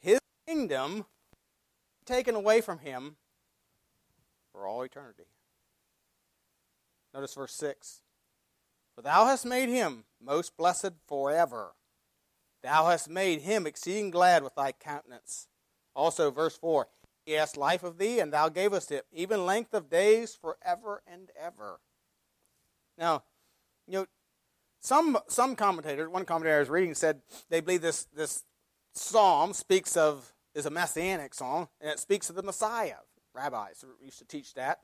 his 0.00 0.18
kingdom 0.46 1.06
taken 2.04 2.34
away 2.34 2.60
from 2.60 2.78
him 2.78 3.16
for 4.52 4.66
all 4.66 4.82
eternity. 4.82 5.24
Notice 7.14 7.34
verse 7.34 7.54
6. 7.54 8.02
For 8.94 9.02
thou 9.02 9.26
hast 9.26 9.46
made 9.46 9.68
him 9.68 10.04
most 10.20 10.56
blessed 10.56 10.92
forever. 11.06 11.72
Thou 12.62 12.86
hast 12.86 13.08
made 13.08 13.40
him 13.40 13.66
exceeding 13.66 14.10
glad 14.10 14.42
with 14.42 14.54
thy 14.54 14.72
countenance. 14.72 15.48
Also, 15.94 16.30
verse 16.30 16.56
4 16.56 16.88
He 17.26 17.36
asked 17.36 17.56
life 17.56 17.82
of 17.82 17.98
thee, 17.98 18.20
and 18.20 18.32
thou 18.32 18.48
gavest 18.48 18.92
it, 18.92 19.06
even 19.12 19.46
length 19.46 19.74
of 19.74 19.90
days 19.90 20.34
forever 20.34 21.02
and 21.06 21.30
ever. 21.38 21.80
Now, 22.96 23.24
you 23.86 24.00
know, 24.00 24.06
some 24.80 25.18
some 25.28 25.56
commentators, 25.56 26.08
one 26.08 26.24
commentator 26.24 26.56
I 26.56 26.60
was 26.60 26.68
reading 26.70 26.94
said 26.94 27.22
they 27.48 27.60
believe 27.60 27.82
this 27.82 28.04
this 28.14 28.44
psalm 28.94 29.54
speaks 29.54 29.96
of 29.96 30.31
is 30.54 30.66
a 30.66 30.70
messianic 30.70 31.34
song, 31.34 31.68
and 31.80 31.90
it 31.90 31.98
speaks 31.98 32.30
of 32.30 32.36
the 32.36 32.42
Messiah. 32.42 32.96
Rabbis 33.34 33.84
used 34.02 34.18
to 34.18 34.24
teach 34.24 34.54
that. 34.54 34.80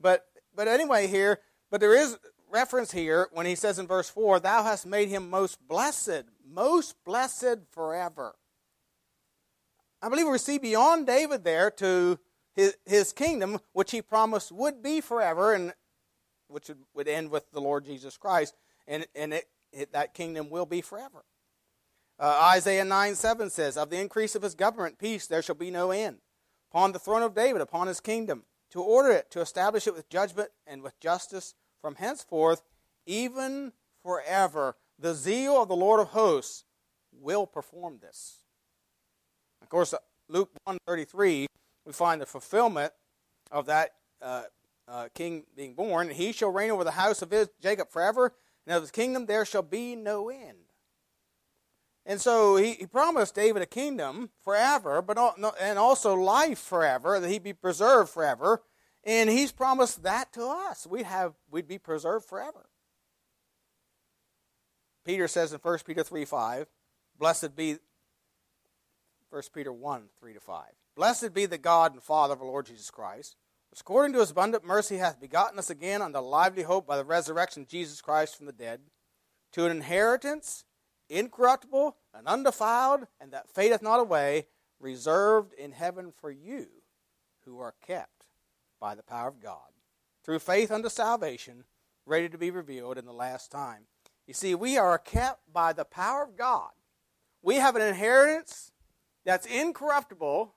But, 0.00 0.24
but 0.54 0.68
anyway, 0.68 1.06
here, 1.06 1.40
but 1.70 1.80
there 1.80 1.94
is 1.94 2.18
reference 2.50 2.92
here 2.92 3.28
when 3.32 3.46
he 3.46 3.54
says 3.54 3.78
in 3.78 3.86
verse 3.86 4.08
4, 4.08 4.40
Thou 4.40 4.62
hast 4.62 4.86
made 4.86 5.08
him 5.08 5.30
most 5.30 5.58
blessed, 5.66 6.24
most 6.46 6.96
blessed 7.04 7.58
forever. 7.70 8.34
I 10.02 10.08
believe 10.08 10.28
we 10.28 10.38
see 10.38 10.58
beyond 10.58 11.06
David 11.06 11.44
there 11.44 11.70
to 11.72 12.18
his, 12.54 12.76
his 12.84 13.12
kingdom, 13.12 13.58
which 13.72 13.90
he 13.90 14.02
promised 14.02 14.52
would 14.52 14.82
be 14.82 15.00
forever, 15.00 15.52
and 15.52 15.72
which 16.48 16.70
would 16.94 17.08
end 17.08 17.30
with 17.30 17.50
the 17.52 17.60
Lord 17.60 17.84
Jesus 17.84 18.16
Christ, 18.16 18.54
and, 18.86 19.06
and 19.14 19.32
it, 19.32 19.48
it, 19.72 19.92
that 19.92 20.14
kingdom 20.14 20.50
will 20.50 20.66
be 20.66 20.80
forever. 20.80 21.24
Uh, 22.18 22.50
Isaiah 22.54 22.84
9 22.84 23.14
7 23.14 23.50
says, 23.50 23.76
Of 23.76 23.90
the 23.90 24.00
increase 24.00 24.34
of 24.34 24.42
his 24.42 24.54
government, 24.54 24.98
peace 24.98 25.26
there 25.26 25.42
shall 25.42 25.54
be 25.54 25.70
no 25.70 25.90
end. 25.90 26.18
Upon 26.70 26.92
the 26.92 26.98
throne 26.98 27.22
of 27.22 27.34
David, 27.34 27.60
upon 27.60 27.86
his 27.86 28.00
kingdom, 28.00 28.44
to 28.70 28.80
order 28.80 29.10
it, 29.10 29.30
to 29.30 29.40
establish 29.40 29.86
it 29.86 29.94
with 29.94 30.08
judgment 30.08 30.50
and 30.66 30.82
with 30.82 30.98
justice 31.00 31.54
from 31.80 31.96
henceforth, 31.96 32.62
even 33.06 33.72
forever. 34.02 34.76
The 34.98 35.14
zeal 35.14 35.60
of 35.60 35.68
the 35.68 35.76
Lord 35.76 36.00
of 36.00 36.08
hosts 36.08 36.64
will 37.12 37.46
perform 37.46 37.98
this. 38.00 38.38
Of 39.62 39.68
course, 39.68 39.94
Luke 40.28 40.50
133, 40.64 41.46
we 41.86 41.92
find 41.92 42.20
the 42.20 42.26
fulfillment 42.26 42.92
of 43.50 43.66
that 43.66 43.90
uh, 44.22 44.44
uh, 44.88 45.08
king 45.14 45.44
being 45.56 45.74
born. 45.74 46.10
He 46.10 46.32
shall 46.32 46.50
reign 46.50 46.70
over 46.70 46.84
the 46.84 46.92
house 46.92 47.22
of 47.22 47.30
his, 47.30 47.48
Jacob 47.60 47.90
forever, 47.90 48.34
and 48.66 48.76
of 48.76 48.82
his 48.82 48.90
kingdom 48.90 49.26
there 49.26 49.44
shall 49.44 49.62
be 49.62 49.94
no 49.94 50.30
end. 50.30 50.63
And 52.06 52.20
so 52.20 52.56
he, 52.56 52.72
he 52.72 52.86
promised 52.86 53.34
David 53.34 53.62
a 53.62 53.66
kingdom 53.66 54.30
forever, 54.42 55.00
but 55.00 55.18
and 55.60 55.78
also 55.78 56.14
life 56.14 56.58
forever, 56.58 57.18
that 57.18 57.30
he'd 57.30 57.42
be 57.42 57.54
preserved 57.54 58.10
forever. 58.10 58.62
And 59.04 59.30
he's 59.30 59.52
promised 59.52 60.02
that 60.02 60.32
to 60.34 60.44
us. 60.46 60.86
We'd 60.86 61.06
have 61.06 61.34
we'd 61.50 61.68
be 61.68 61.78
preserved 61.78 62.26
forever. 62.26 62.66
Peter 65.04 65.28
says 65.28 65.52
in 65.52 65.58
1 65.60 65.78
Peter 65.86 66.02
3 66.02 66.24
5, 66.24 66.66
Blessed 67.18 67.54
be 67.54 67.76
1 69.30 69.42
Peter 69.54 69.72
1 69.72 70.04
3 70.18 70.34
to 70.34 70.40
5. 70.40 70.64
Blessed 70.96 71.34
be 71.34 71.46
the 71.46 71.58
God 71.58 71.92
and 71.92 72.02
Father 72.02 72.34
of 72.34 72.40
our 72.40 72.46
Lord 72.46 72.66
Jesus 72.66 72.90
Christ, 72.90 73.36
which 73.70 73.80
according 73.80 74.12
to 74.14 74.20
his 74.20 74.30
abundant 74.30 74.64
mercy 74.64 74.98
hath 74.98 75.20
begotten 75.20 75.58
us 75.58 75.70
again 75.70 76.00
unto 76.00 76.18
lively 76.18 76.62
hope 76.62 76.86
by 76.86 76.96
the 76.96 77.04
resurrection 77.04 77.62
of 77.62 77.68
Jesus 77.68 78.00
Christ 78.00 78.36
from 78.36 78.46
the 78.46 78.52
dead, 78.52 78.80
to 79.52 79.64
an 79.64 79.70
inheritance 79.70 80.64
incorruptible 81.08 81.96
and 82.12 82.26
undefiled, 82.26 83.06
and 83.20 83.32
that 83.32 83.48
fadeth 83.48 83.82
not 83.82 84.00
away, 84.00 84.46
reserved 84.80 85.52
in 85.54 85.72
heaven 85.72 86.12
for 86.12 86.30
you, 86.30 86.66
who 87.44 87.58
are 87.58 87.74
kept 87.86 88.26
by 88.80 88.94
the 88.94 89.02
power 89.02 89.28
of 89.28 89.40
God, 89.40 89.72
through 90.24 90.38
faith 90.38 90.70
unto 90.70 90.88
salvation, 90.88 91.64
ready 92.06 92.28
to 92.28 92.38
be 92.38 92.50
revealed 92.50 92.98
in 92.98 93.06
the 93.06 93.12
last 93.12 93.50
time. 93.50 93.86
You 94.26 94.34
see, 94.34 94.54
we 94.54 94.76
are 94.76 94.98
kept 94.98 95.40
by 95.52 95.72
the 95.72 95.84
power 95.84 96.22
of 96.22 96.36
God. 96.36 96.70
We 97.42 97.56
have 97.56 97.76
an 97.76 97.82
inheritance 97.82 98.72
that's 99.24 99.46
incorruptible, 99.46 100.54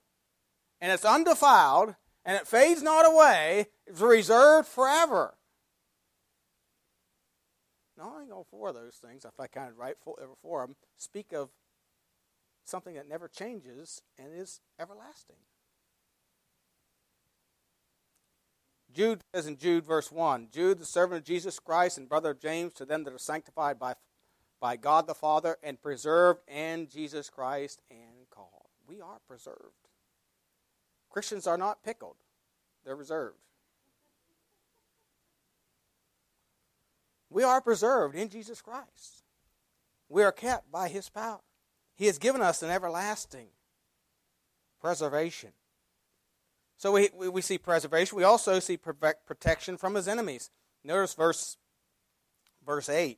and 0.80 0.92
it's 0.92 1.06
undefiled, 1.06 1.96
and 2.26 2.38
it 2.38 2.48
fades 2.48 2.82
not 2.82 3.06
away. 3.06 3.68
It's 3.86 4.02
reserved 4.02 4.68
forever. 4.68 5.38
Not 7.98 8.14
only 8.14 8.32
all 8.32 8.46
four 8.50 8.70
of 8.70 8.76
those 8.76 8.96
things, 8.96 9.26
if 9.26 9.40
I 9.40 9.48
kind 9.48 9.70
of 9.70 9.78
write 9.78 9.96
for 10.00 10.62
them, 10.62 10.76
speak 10.98 11.34
of 11.34 11.50
something 12.64 12.96
that 12.96 13.10
never 13.10 13.28
changes 13.28 14.02
and 14.18 14.28
is 14.34 14.62
everlasting. 14.80 15.38
Jude 18.94 19.22
says 19.34 19.48
in 19.48 19.58
Jude, 19.58 19.86
verse 19.86 20.12
1 20.12 20.50
Jude, 20.52 20.80
the 20.80 20.86
servant 20.86 21.20
of 21.20 21.26
Jesus 21.26 21.60
Christ 21.60 21.98
and 21.98 22.10
brother 22.10 22.32
of 22.32 22.40
James, 22.40 22.74
to 22.74 22.86
them 22.86 23.04
that 23.04 23.14
are 23.14 23.20
sanctified 23.20 23.80
by, 23.80 23.96
by 24.60 24.76
God 24.76 25.08
the 25.08 25.14
Father 25.14 25.58
and 25.64 25.82
preserved 25.82 26.42
in 26.48 26.88
Jesus 26.88 27.30
Christ 27.30 27.82
and 27.90 28.30
called. 28.30 28.68
We 28.88 29.02
are 29.02 29.20
preserved. 29.28 29.90
Christians 31.10 31.48
are 31.48 31.58
not 31.58 31.84
pickled, 31.84 32.18
they're 32.86 32.96
reserved. 32.96 33.38
We 37.30 37.44
are 37.44 37.62
preserved 37.62 38.16
in 38.16 38.30
Jesus 38.30 38.62
Christ. 38.62 39.24
We 40.10 40.24
are 40.24 40.32
kept 40.32 40.72
by 40.72 40.88
His 40.88 41.10
power. 41.10 41.42
He 41.96 42.06
has 42.06 42.18
given 42.18 42.42
us 42.42 42.64
an 42.64 42.70
everlasting 42.70 43.48
preservation. 44.80 45.52
So 46.78 46.92
we, 46.92 47.10
we, 47.14 47.42
see 47.42 47.58
preservation. 47.58 48.18
We 48.18 48.24
also 48.24 48.60
see 48.60 48.78
protection 48.78 49.78
from 49.78 49.96
His 49.96 50.08
enemies. 50.08 50.52
Notice 50.84 51.16
verse, 51.16 51.58
verse 52.66 52.88
8 52.88 53.18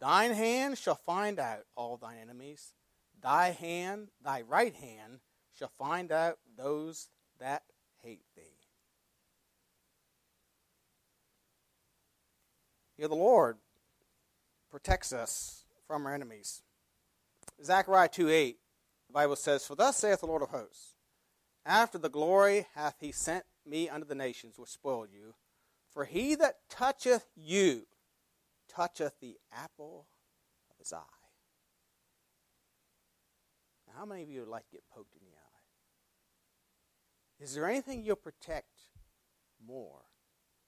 Thine 0.00 0.32
hand 0.32 0.78
shall 0.78 0.94
find 0.94 1.38
out 1.38 1.66
all 1.76 1.96
thine 1.96 2.16
enemies, 2.20 2.72
thy 3.20 3.50
hand, 3.50 4.08
thy 4.24 4.42
right 4.42 4.74
hand 4.74 5.20
shall 5.54 5.70
find 5.78 6.12
out 6.12 6.38
those 6.56 7.08
that 7.38 7.62
hate 8.02 8.22
thee. 8.36 8.57
The 13.06 13.14
Lord 13.14 13.58
protects 14.70 15.12
us 15.12 15.64
from 15.86 16.04
our 16.04 16.14
enemies. 16.14 16.62
Zechariah 17.64 18.08
2 18.08 18.28
8, 18.28 18.56
the 19.06 19.12
Bible 19.12 19.36
says, 19.36 19.64
For 19.66 19.74
thus 19.74 19.96
saith 19.96 20.20
the 20.20 20.26
Lord 20.26 20.42
of 20.42 20.50
hosts, 20.50 20.94
After 21.64 21.98
the 21.98 22.10
glory 22.10 22.66
hath 22.74 22.96
he 23.00 23.12
sent 23.12 23.44
me 23.64 23.88
unto 23.88 24.06
the 24.06 24.14
nations 24.14 24.58
which 24.58 24.70
spoiled 24.70 25.08
you. 25.12 25.34
For 25.90 26.04
he 26.04 26.34
that 26.34 26.56
toucheth 26.68 27.26
you 27.34 27.86
toucheth 28.68 29.14
the 29.20 29.36
apple 29.52 30.06
of 30.70 30.76
his 30.78 30.92
eye. 30.92 31.02
Now, 33.86 33.94
how 33.98 34.04
many 34.04 34.22
of 34.22 34.28
you 34.28 34.40
would 34.40 34.48
like 34.48 34.66
to 34.66 34.72
get 34.72 34.82
poked 34.94 35.14
in 35.14 35.20
the 35.24 35.32
eye? 35.32 35.58
Is 37.40 37.54
there 37.54 37.68
anything 37.68 38.04
you'll 38.04 38.16
protect 38.16 38.80
more 39.64 40.02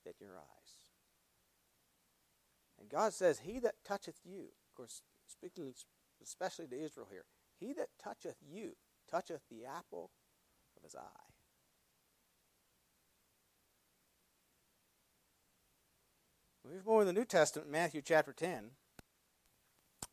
than 0.05 0.15
your 0.21 0.39
eye? 0.39 0.60
And 2.81 2.89
God 2.89 3.13
says, 3.13 3.41
He 3.41 3.59
that 3.61 3.75
toucheth 3.85 4.21
you, 4.25 4.41
of 4.41 4.75
course, 4.75 5.03
speaking 5.27 5.75
especially 6.23 6.67
to 6.69 6.81
Israel 6.81 7.09
here, 7.11 7.25
he 7.59 7.73
that 7.75 7.89
toucheth 8.03 8.37
you 8.43 8.73
toucheth 9.11 9.43
the 9.51 9.67
apple 9.67 10.11
of 10.77 10.83
his 10.83 10.95
eye. 10.95 11.31
We've 16.65 16.87
more 16.87 17.01
in 17.01 17.07
the 17.07 17.13
New 17.13 17.25
Testament, 17.25 17.71
Matthew 17.71 18.01
chapter 18.01 18.33
10, 18.33 18.71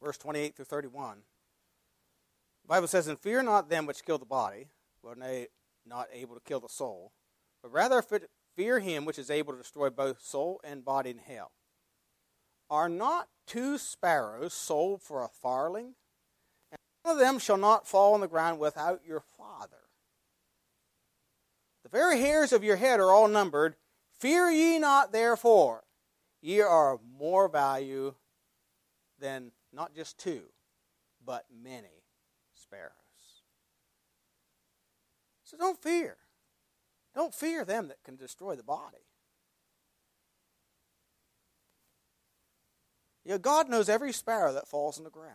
verse 0.02 0.18
28 0.18 0.56
through 0.56 0.66
31. 0.66 1.18
The 2.64 2.68
Bible 2.68 2.88
says, 2.88 3.08
And 3.08 3.20
fear 3.20 3.44
not 3.44 3.70
them 3.70 3.86
which 3.86 4.04
kill 4.04 4.18
the 4.18 4.26
body, 4.26 4.70
but 5.04 5.20
they 5.20 5.48
not 5.86 6.08
able 6.12 6.36
to 6.36 6.42
kill 6.42 6.60
the 6.60 6.68
soul, 6.68 7.12
but 7.62 7.72
rather 7.72 8.04
fear 8.56 8.80
him 8.80 9.06
which 9.06 9.20
is 9.20 9.30
able 9.30 9.54
to 9.54 9.60
destroy 9.60 9.90
both 9.90 10.22
soul 10.22 10.60
and 10.64 10.84
body 10.84 11.12
in 11.12 11.20
hell. 11.20 11.52
Are 12.70 12.90
not 12.90 13.30
two 13.46 13.78
sparrows 13.78 14.54
sold 14.54 15.02
for 15.02 15.24
a 15.24 15.30
farthing? 15.30 15.96
And 16.72 16.80
one 17.04 17.16
of 17.16 17.20
them 17.20 17.40
shall 17.40 17.58
not 17.58 17.88
fall 17.88 18.14
on 18.14 18.22
the 18.22 18.28
ground 18.28 18.60
without 18.60 19.02
your 19.08 19.22
Father. 19.22 19.78
The 21.84 21.90
very 21.90 22.20
hairs 22.20 22.52
of 22.52 22.64
your 22.64 22.76
head 22.76 23.00
are 23.00 23.12
all 23.12 23.30
numbered. 23.30 23.76
Fear 24.20 24.50
ye 24.50 24.80
not, 24.80 25.14
therefore. 25.14 25.86
Ye 26.42 26.60
are 26.60 26.94
of 26.94 27.00
more 27.18 27.48
value 27.48 28.16
than 29.20 29.52
not 29.72 29.96
just 29.96 30.18
two, 30.18 30.44
but 31.26 31.46
many 31.50 32.04
sparrows. 32.54 32.92
So 35.44 35.58
don't 35.58 35.82
fear. 35.82 36.18
Don't 37.16 37.34
fear 37.34 37.64
them 37.64 37.88
that 37.88 38.04
can 38.04 38.18
destroy 38.18 38.56
the 38.56 38.64
body. 38.64 39.08
You 43.28 43.34
know, 43.34 43.40
God 43.40 43.68
knows 43.68 43.90
every 43.90 44.14
sparrow 44.14 44.54
that 44.54 44.70
falls 44.70 44.98
on 44.98 45.04
the 45.04 45.10
ground. 45.10 45.34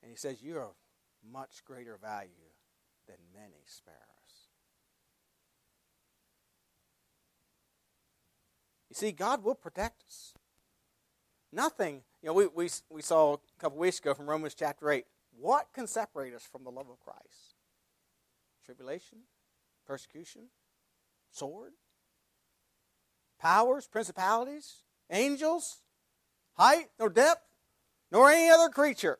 And 0.00 0.10
He 0.10 0.16
says, 0.16 0.42
You're 0.42 0.62
of 0.62 0.74
much 1.30 1.62
greater 1.66 1.98
value 2.00 2.30
than 3.06 3.16
many 3.34 3.62
sparrows. 3.66 4.00
You 8.88 8.94
see, 8.94 9.12
God 9.12 9.44
will 9.44 9.54
protect 9.54 10.02
us. 10.04 10.32
Nothing, 11.52 12.00
you 12.22 12.28
know, 12.28 12.32
we, 12.32 12.46
we, 12.46 12.70
we 12.88 13.02
saw 13.02 13.34
a 13.34 13.60
couple 13.60 13.76
weeks 13.76 13.98
ago 13.98 14.14
from 14.14 14.30
Romans 14.30 14.54
chapter 14.54 14.90
8. 14.90 15.04
What 15.38 15.66
can 15.74 15.86
separate 15.86 16.32
us 16.32 16.48
from 16.50 16.64
the 16.64 16.70
love 16.70 16.88
of 16.88 16.98
Christ? 17.00 17.54
Tribulation? 18.64 19.18
Persecution? 19.86 20.44
Sword? 21.30 21.72
Powers? 23.38 23.86
Principalities? 23.86 24.85
Angels, 25.10 25.80
height, 26.54 26.88
nor 26.98 27.08
depth, 27.08 27.42
nor 28.10 28.30
any 28.30 28.50
other 28.50 28.68
creature 28.68 29.18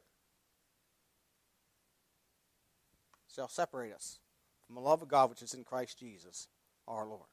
shall 3.35 3.49
separate 3.49 3.92
us 3.92 4.18
from 4.66 4.77
the 4.77 4.81
love 4.81 5.03
of 5.03 5.09
God 5.09 5.31
which 5.31 5.42
is 5.42 5.55
in 5.55 5.64
Christ 5.64 5.99
Jesus 5.99 6.49
our 6.88 7.07
Lord. 7.07 7.29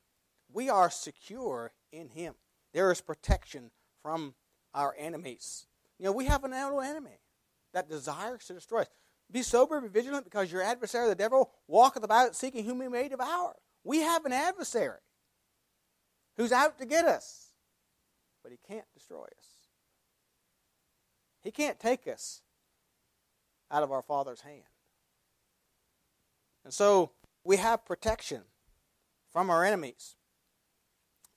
We 0.52 0.70
are 0.70 0.90
secure 0.90 1.74
in 1.92 2.10
Him. 2.10 2.36
There 2.74 2.92
is 2.92 3.02
protection 3.02 3.72
from 4.02 4.36
our 4.74 4.96
enemies. 4.98 5.66
You 6.00 6.06
know, 6.06 6.12
we 6.12 6.26
have 6.26 6.44
an 6.44 6.54
enemy 6.54 7.20
that 7.74 7.90
desires 7.90 8.46
to 8.46 8.54
destroy 8.54 8.82
us. 8.82 8.88
Be 9.32 9.42
sober, 9.42 9.80
be 9.82 9.88
vigilant, 9.88 10.26
because 10.26 10.52
your 10.52 10.62
adversary, 10.62 11.08
the 11.08 11.16
devil, 11.16 11.52
walketh 11.68 12.04
about 12.04 12.36
seeking 12.36 12.66
whom 12.66 12.82
he 12.82 12.88
may 12.88 13.08
devour. 13.08 13.56
We 13.84 14.00
have 14.00 14.26
an 14.26 14.34
adversary 14.34 15.00
who's 16.38 16.52
out 16.52 16.78
to 16.80 16.86
get 16.86 17.06
us 17.06 17.53
but 18.44 18.52
he 18.52 18.60
can't 18.68 18.86
destroy 18.94 19.24
us. 19.24 19.48
He 21.42 21.52
can't 21.52 21.80
take 21.80 22.08
us 22.08 22.42
out 23.72 23.84
of 23.84 23.92
our 23.92 24.02
Father's 24.02 24.42
hand. 24.42 24.64
And 26.64 26.74
so 26.74 27.12
we 27.44 27.58
have 27.58 27.86
protection. 27.86 28.44
from 29.32 29.50
our 29.50 29.66
enemies. 29.66 30.16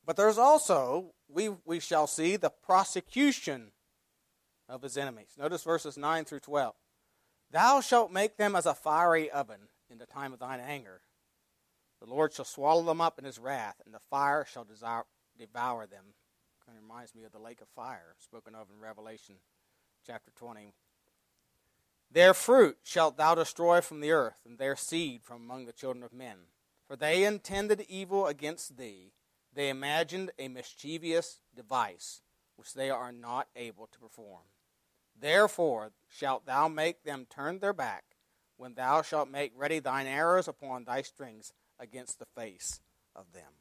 But 0.04 0.16
there's 0.16 0.36
also, 0.38 1.14
we, 1.28 1.48
we 1.64 1.80
shall 1.80 2.06
see 2.06 2.36
the 2.36 2.50
prosecution 2.50 3.72
of 4.68 4.82
his 4.82 4.98
enemies. 4.98 5.30
Notice 5.38 5.64
verses 5.64 5.96
9 5.96 6.26
through 6.26 6.40
12. 6.40 6.74
Thou 7.50 7.80
shalt 7.80 8.12
make 8.12 8.36
them 8.36 8.54
as 8.54 8.66
a 8.66 8.74
fiery 8.74 9.30
oven 9.30 9.68
in 9.90 9.98
the 9.98 10.06
time 10.06 10.32
of 10.32 10.38
thine 10.38 10.60
anger. 10.60 11.00
The 12.00 12.10
Lord 12.10 12.34
shall 12.34 12.44
swallow 12.44 12.82
them 12.82 13.00
up 13.00 13.18
in 13.18 13.24
his 13.24 13.38
wrath, 13.38 13.80
and 13.84 13.94
the 13.94 14.00
fire 14.10 14.44
shall 14.44 14.66
devour 15.38 15.86
them. 15.86 16.04
Kind 16.66 16.78
of 16.78 16.82
reminds 16.82 17.14
me 17.14 17.22
of 17.22 17.30
the 17.30 17.38
lake 17.38 17.60
of 17.60 17.68
fire 17.68 18.16
spoken 18.18 18.56
of 18.56 18.70
in 18.70 18.80
Revelation 18.80 19.36
chapter 20.04 20.32
20. 20.34 20.72
Their 22.10 22.34
fruit 22.34 22.78
shalt 22.82 23.16
thou 23.16 23.36
destroy 23.36 23.80
from 23.80 24.00
the 24.00 24.10
earth, 24.10 24.38
and 24.44 24.58
their 24.58 24.74
seed 24.74 25.22
from 25.22 25.42
among 25.42 25.66
the 25.66 25.72
children 25.72 26.02
of 26.02 26.12
men. 26.12 26.36
For 26.84 26.96
they 26.96 27.22
intended 27.22 27.86
evil 27.88 28.26
against 28.26 28.78
thee. 28.78 29.12
They 29.54 29.68
imagined 29.68 30.32
a 30.40 30.48
mischievous 30.48 31.38
device, 31.54 32.22
which 32.56 32.74
they 32.74 32.90
are 32.90 33.12
not 33.12 33.46
able 33.54 33.86
to 33.86 34.00
perform. 34.00 34.42
Therefore 35.18 35.92
shalt 36.08 36.46
thou 36.46 36.66
make 36.66 37.04
them 37.04 37.26
turn 37.30 37.60
their 37.60 37.72
back, 37.72 38.16
when 38.56 38.74
thou 38.74 39.02
shalt 39.02 39.30
make 39.30 39.52
ready 39.54 39.78
thine 39.78 40.08
arrows 40.08 40.48
upon 40.48 40.84
thy 40.84 41.02
strings 41.02 41.52
against 41.78 42.18
the 42.18 42.26
face 42.26 42.80
of 43.14 43.32
them. 43.32 43.52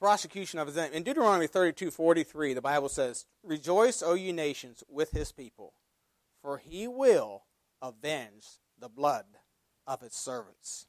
Prosecution 0.00 0.58
of 0.58 0.66
his 0.66 0.76
enemy. 0.76 0.96
In 0.96 1.02
Deuteronomy 1.02 1.46
32 1.46 1.90
43, 1.90 2.54
the 2.54 2.60
Bible 2.60 2.88
says, 2.88 3.26
Rejoice, 3.44 4.02
O 4.02 4.14
you 4.14 4.32
nations, 4.32 4.82
with 4.88 5.10
his 5.12 5.30
people, 5.30 5.74
for 6.42 6.58
he 6.58 6.88
will 6.88 7.44
avenge 7.82 8.46
the 8.78 8.88
blood 8.88 9.26
of 9.86 10.00
his 10.00 10.14
servants. 10.14 10.86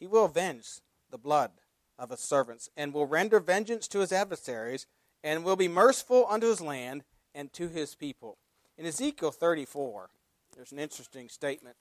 He 0.00 0.06
will 0.06 0.24
avenge 0.24 0.80
the 1.10 1.18
blood 1.18 1.52
of 1.98 2.10
his 2.10 2.20
servants, 2.20 2.68
and 2.76 2.92
will 2.92 3.06
render 3.06 3.40
vengeance 3.40 3.86
to 3.88 4.00
his 4.00 4.12
adversaries, 4.12 4.86
and 5.22 5.44
will 5.44 5.56
be 5.56 5.68
merciful 5.68 6.26
unto 6.28 6.48
his 6.48 6.60
land 6.60 7.04
and 7.34 7.52
to 7.52 7.68
his 7.68 7.94
people. 7.94 8.38
In 8.78 8.86
Ezekiel 8.86 9.30
34, 9.30 10.10
there's 10.54 10.72
an 10.72 10.78
interesting 10.78 11.28
statement. 11.28 11.76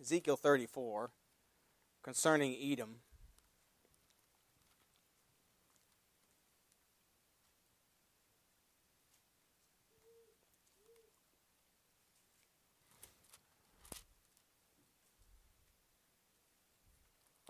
Ezekiel 0.00 0.36
34 0.36 1.10
concerning 2.02 2.56
Edom. 2.60 2.96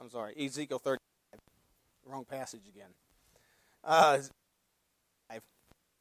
I'm 0.04 0.10
sorry, 0.10 0.34
Ezekiel 0.38 0.78
35. 0.78 0.98
Wrong 2.04 2.26
passage 2.26 2.68
again. 2.68 2.90
Uh, 3.82 4.18
it 5.32 5.42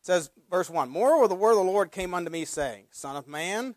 says, 0.02 0.30
verse 0.52 0.70
1 0.70 0.90
Moreover, 0.90 1.30
the 1.30 1.36
word 1.36 1.52
of 1.52 1.58
the 1.58 1.64
Lord 1.64 1.90
came 1.90 2.14
unto 2.14 2.30
me, 2.30 2.44
saying, 2.44 2.84
Son 2.92 3.16
of 3.16 3.30
man, 3.30 3.76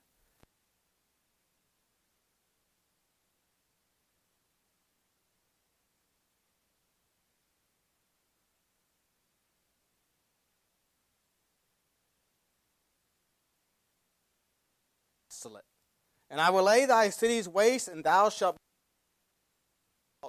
And 16.37 16.41
I 16.41 16.51
will 16.51 16.65
lay 16.65 16.85
thy 16.87 17.09
cities 17.11 17.49
waste, 17.49 17.89
and 17.89 18.05
thou 18.05 18.29
shalt 18.29 18.57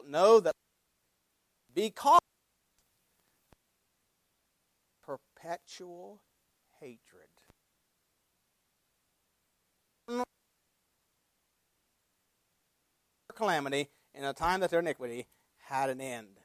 know 0.07 0.39
that 0.39 0.53
because 1.73 2.19
perpetual 5.03 6.21
hatred. 6.79 6.99
Calamity 13.33 13.89
in 14.15 14.23
a 14.23 14.33
time 14.33 14.61
that 14.61 14.71
their 14.71 14.79
iniquity 14.79 15.27
had 15.67 15.89
an 15.89 16.01
end. 16.01 16.39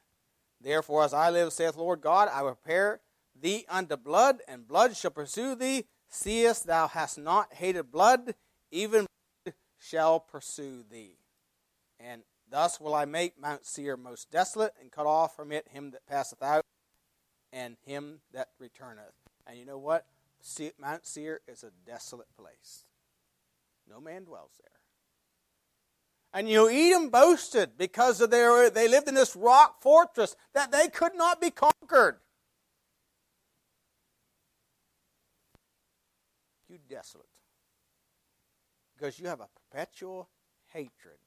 Therefore, 0.61 1.03
as 1.03 1.13
I 1.13 1.29
live, 1.29 1.51
saith 1.51 1.75
Lord 1.75 2.01
God, 2.01 2.29
I 2.31 2.43
will 2.43 2.55
prepare 2.55 3.01
thee 3.39 3.65
unto 3.67 3.97
blood, 3.97 4.39
and 4.47 4.67
blood 4.67 4.95
shall 4.95 5.11
pursue 5.11 5.55
thee. 5.55 5.85
Seest 6.07 6.67
thou 6.67 6.87
hast 6.87 7.17
not 7.17 7.53
hated 7.55 7.91
blood, 7.91 8.35
even 8.71 9.07
blood 9.43 9.55
shall 9.79 10.19
pursue 10.19 10.83
thee. 10.89 11.17
And 11.99 12.21
Thus 12.53 12.79
will 12.79 12.93
I 12.93 13.05
make 13.05 13.41
Mount 13.41 13.65
Seir 13.65 13.97
most 13.97 14.29
desolate, 14.29 14.75
and 14.79 14.91
cut 14.91 15.07
off 15.07 15.35
from 15.35 15.51
it 15.51 15.69
him 15.69 15.89
that 15.89 16.05
passeth 16.05 16.43
out, 16.43 16.63
and 17.51 17.77
him 17.83 18.19
that 18.31 18.49
returneth. 18.59 19.15
And 19.47 19.57
you 19.57 19.65
know 19.65 19.79
what? 19.79 20.05
Mount 20.77 21.03
Seir 21.03 21.41
is 21.47 21.63
a 21.63 21.71
desolate 21.83 22.27
place. 22.37 22.85
No 23.89 23.99
man 23.99 24.25
dwells 24.25 24.51
there. 24.61 24.69
And 26.31 26.47
you 26.47 26.57
know, 26.57 26.67
Edom 26.67 27.09
boasted 27.09 27.71
because 27.75 28.21
of 28.21 28.29
their, 28.29 28.69
they 28.69 28.87
lived 28.87 29.07
in 29.07 29.15
this 29.15 29.35
rock 29.35 29.81
fortress 29.81 30.35
that 30.53 30.71
they 30.71 30.89
could 30.89 31.15
not 31.15 31.41
be 31.41 31.49
conquered. 31.49 32.17
You 36.69 36.77
desolate. 36.87 37.25
Because 38.95 39.19
you 39.19 39.25
have 39.25 39.39
a 39.39 39.49
perpetual 39.71 40.29
hatred 40.71 41.17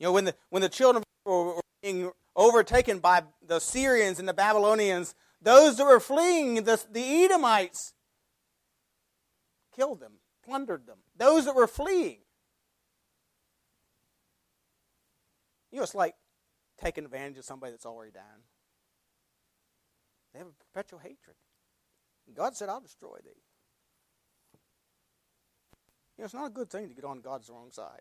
you 0.00 0.06
know, 0.06 0.12
when 0.12 0.24
the, 0.24 0.34
when 0.48 0.62
the 0.62 0.68
children 0.68 1.04
were 1.26 1.60
being 1.82 2.10
overtaken 2.34 2.98
by 2.98 3.22
the 3.46 3.60
Syrians 3.60 4.18
and 4.18 4.26
the 4.26 4.34
Babylonians, 4.34 5.14
those 5.42 5.76
that 5.76 5.84
were 5.84 6.00
fleeing, 6.00 6.54
the, 6.64 6.82
the 6.90 7.24
Edomites, 7.24 7.92
killed 9.76 10.00
them, 10.00 10.14
plundered 10.42 10.86
them. 10.86 10.98
Those 11.16 11.44
that 11.44 11.54
were 11.54 11.66
fleeing. 11.66 12.20
You 15.70 15.76
know, 15.76 15.82
it's 15.82 15.94
like 15.94 16.14
taking 16.82 17.04
advantage 17.04 17.38
of 17.38 17.44
somebody 17.44 17.72
that's 17.72 17.86
already 17.86 18.12
down. 18.12 18.24
They 20.32 20.38
have 20.38 20.48
a 20.48 20.64
perpetual 20.72 21.00
hatred. 21.00 21.36
And 22.26 22.34
God 22.34 22.56
said, 22.56 22.70
I'll 22.70 22.80
destroy 22.80 23.18
thee. 23.22 23.42
You 26.16 26.22
know, 26.22 26.24
it's 26.24 26.34
not 26.34 26.46
a 26.46 26.50
good 26.50 26.70
thing 26.70 26.88
to 26.88 26.94
get 26.94 27.04
on 27.04 27.20
God's 27.20 27.50
wrong 27.50 27.70
side. 27.70 28.00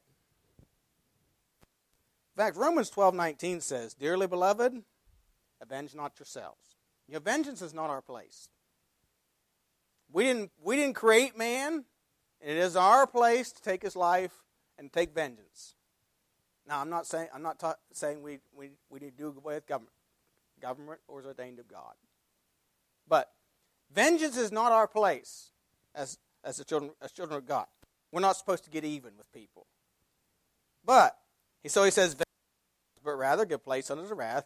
In 2.39 2.45
fact, 2.45 2.56
Romans 2.56 2.89
12 2.89 3.15
19 3.15 3.60
says, 3.60 3.93
Dearly 3.93 4.25
beloved, 4.25 4.82
avenge 5.62 5.93
not 5.93 6.17
yourselves. 6.17 6.78
Your 7.06 7.19
vengeance 7.19 7.62
is 7.62 7.73
not 7.73 7.89
our 7.89 8.02
place. 8.02 8.47
We 10.10 10.23
didn't, 10.23 10.52
we 10.63 10.78
didn't 10.78 10.95
create 10.95 11.38
man. 11.38 11.84
And 12.39 12.52
it 12.52 12.56
is 12.56 12.78
our 12.78 13.06
place 13.06 13.52
to 13.52 13.62
take 13.62 13.82
his 13.82 13.97
life 13.97 14.32
and 14.78 14.89
take 14.89 15.13
vengeance. 15.13 15.75
Now, 16.65 16.80
I'm 16.80 16.89
not 16.89 17.06
saying 17.06 17.28
I'm 17.36 17.41
not 17.41 17.60
ta- 17.60 17.75
saying 17.91 18.23
we, 18.23 18.39
we, 18.56 18.69
we 18.89 19.02
need 19.02 19.17
to 19.17 19.17
do 19.17 19.28
away 19.28 19.56
with 19.56 19.67
government. 19.67 19.91
Government 20.62 21.02
or 21.10 21.19
is 21.19 21.25
ordained 21.25 21.60
of 21.60 21.67
God. 21.67 21.95
But 23.06 23.30
vengeance 23.93 24.38
is 24.38 24.49
not 24.49 24.71
our 24.71 24.88
place 24.88 25.52
as 25.93 26.17
as 26.45 26.56
the 26.56 26.63
children 26.63 26.91
as 27.02 27.12
children 27.12 27.38
of 27.38 27.45
God. 27.45 27.65
We're 28.13 28.21
not 28.21 28.38
supposed 28.38 28.63
to 28.63 28.69
get 28.69 28.86
even 28.86 29.17
with 29.17 29.30
people. 29.34 29.67
But 30.86 31.17
so 31.67 31.84
he 31.84 31.91
says 31.91 32.15
but 33.10 33.17
rather 33.17 33.43
give 33.43 33.63
place 33.63 33.89
unto 33.89 34.08
the 34.08 34.13
wrath. 34.13 34.45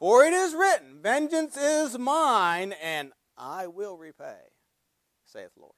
For 0.00 0.24
it 0.24 0.32
is 0.32 0.54
written, 0.54 0.98
Vengeance 1.00 1.56
is 1.56 1.96
mine, 1.96 2.74
and 2.82 3.12
I 3.38 3.68
will 3.68 3.96
repay, 3.96 4.40
saith 5.24 5.54
the 5.54 5.60
Lord. 5.60 5.74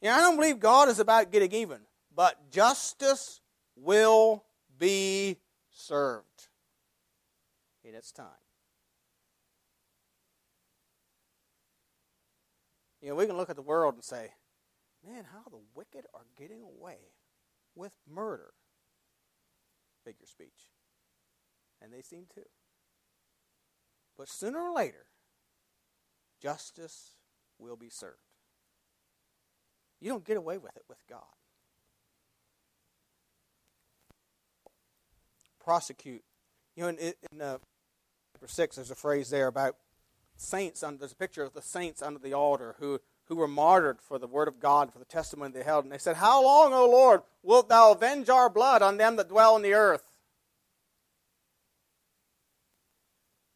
Yeah, 0.00 0.16
I 0.16 0.20
don't 0.20 0.36
believe 0.36 0.58
God 0.58 0.88
is 0.88 1.00
about 1.00 1.30
getting 1.30 1.52
even, 1.52 1.80
but 2.14 2.50
justice 2.50 3.42
will 3.76 4.44
be 4.78 5.36
served 5.70 6.48
in 7.84 7.94
its 7.94 8.10
time. 8.10 8.26
You 13.02 13.10
know, 13.10 13.16
we 13.16 13.26
can 13.26 13.36
look 13.36 13.50
at 13.50 13.56
the 13.56 13.62
world 13.62 13.96
and 13.96 14.04
say, 14.04 14.32
man, 15.06 15.24
how 15.30 15.42
the 15.50 15.60
wicked 15.74 16.06
are 16.14 16.24
getting 16.38 16.62
away 16.62 16.96
with 17.74 17.92
murder 18.10 18.54
figure 20.08 20.26
speech. 20.26 20.70
And 21.82 21.92
they 21.92 22.02
seem 22.02 22.24
to. 22.34 22.42
But 24.16 24.28
sooner 24.28 24.58
or 24.58 24.74
later, 24.74 25.06
justice 26.42 27.12
will 27.58 27.76
be 27.76 27.90
served. 27.90 28.16
You 30.00 30.10
don't 30.10 30.24
get 30.24 30.36
away 30.36 30.58
with 30.58 30.76
it 30.76 30.84
with 30.88 30.98
God. 31.08 31.22
Prosecute. 35.62 36.22
You 36.74 36.84
know, 36.84 36.88
in, 36.88 37.12
in 37.32 37.42
uh, 37.42 37.58
chapter 38.32 38.48
6, 38.48 38.76
there's 38.76 38.90
a 38.90 38.94
phrase 38.94 39.30
there 39.30 39.48
about 39.48 39.76
saints, 40.36 40.82
under, 40.82 41.00
there's 41.00 41.12
a 41.12 41.16
picture 41.16 41.42
of 41.42 41.52
the 41.52 41.62
saints 41.62 42.00
under 42.00 42.18
the 42.18 42.32
altar 42.32 42.76
who, 42.78 43.00
who 43.28 43.36
were 43.36 43.48
martyred 43.48 44.00
for 44.00 44.18
the 44.18 44.26
word 44.26 44.48
of 44.48 44.58
God, 44.58 44.92
for 44.92 44.98
the 44.98 45.04
testimony 45.04 45.52
they 45.52 45.62
held. 45.62 45.84
And 45.84 45.92
they 45.92 45.98
said, 45.98 46.16
How 46.16 46.42
long, 46.42 46.72
O 46.72 46.88
Lord, 46.88 47.22
wilt 47.42 47.68
thou 47.68 47.92
avenge 47.92 48.28
our 48.28 48.48
blood 48.48 48.82
on 48.82 48.96
them 48.96 49.16
that 49.16 49.28
dwell 49.28 49.54
in 49.56 49.62
the 49.62 49.74
earth? 49.74 50.16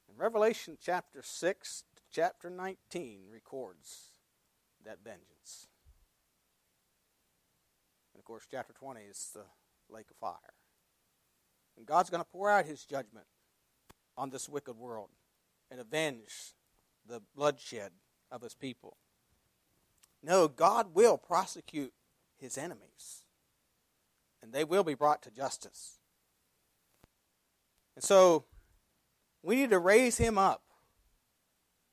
And 0.09 0.19
Revelation 0.19 0.77
chapter 0.81 1.23
6 1.23 1.85
to 1.97 2.03
chapter 2.13 2.51
19 2.51 3.23
records 3.33 4.11
that 4.85 4.99
vengeance. 5.03 5.69
And 8.13 8.21
of 8.21 8.25
course, 8.25 8.47
chapter 8.51 8.75
20 8.75 9.01
is 9.01 9.31
the 9.35 9.45
lake 9.89 10.11
of 10.11 10.17
fire. 10.17 10.37
And 11.79 11.87
God's 11.87 12.11
going 12.11 12.23
to 12.23 12.29
pour 12.31 12.51
out 12.51 12.67
his 12.67 12.85
judgment 12.85 13.27
on 14.19 14.29
this 14.29 14.49
wicked 14.49 14.77
world 14.77 15.09
and 15.71 15.81
avenge 15.81 16.53
the 17.09 17.23
bloodshed 17.35 17.93
of 18.31 18.43
his 18.43 18.55
people. 18.55 18.99
No, 20.23 20.49
God 20.49 20.95
will 20.95 21.19
prosecute 21.19 21.93
his 22.39 22.57
enemies, 22.57 23.25
and 24.43 24.53
they 24.53 24.65
will 24.65 24.85
be 24.85 24.95
brought 24.95 25.23
to 25.23 25.31
justice. 25.31 25.99
And 27.97 28.05
so, 28.05 28.45
we 29.43 29.57
need 29.57 29.71
to 29.71 29.79
raise 29.79 30.19
him 30.19 30.39
up 30.39 30.63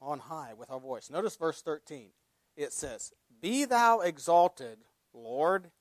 on 0.01 0.19
high 0.19 0.53
with 0.53 0.69
our 0.69 0.79
voice. 0.79 1.09
Notice 1.09 1.35
verse 1.35 1.61
13. 1.61 2.09
It 2.55 2.73
says, 2.73 3.11
Be 3.41 3.65
thou 3.65 3.99
exalted, 4.01 4.79
Lord, 5.13 5.71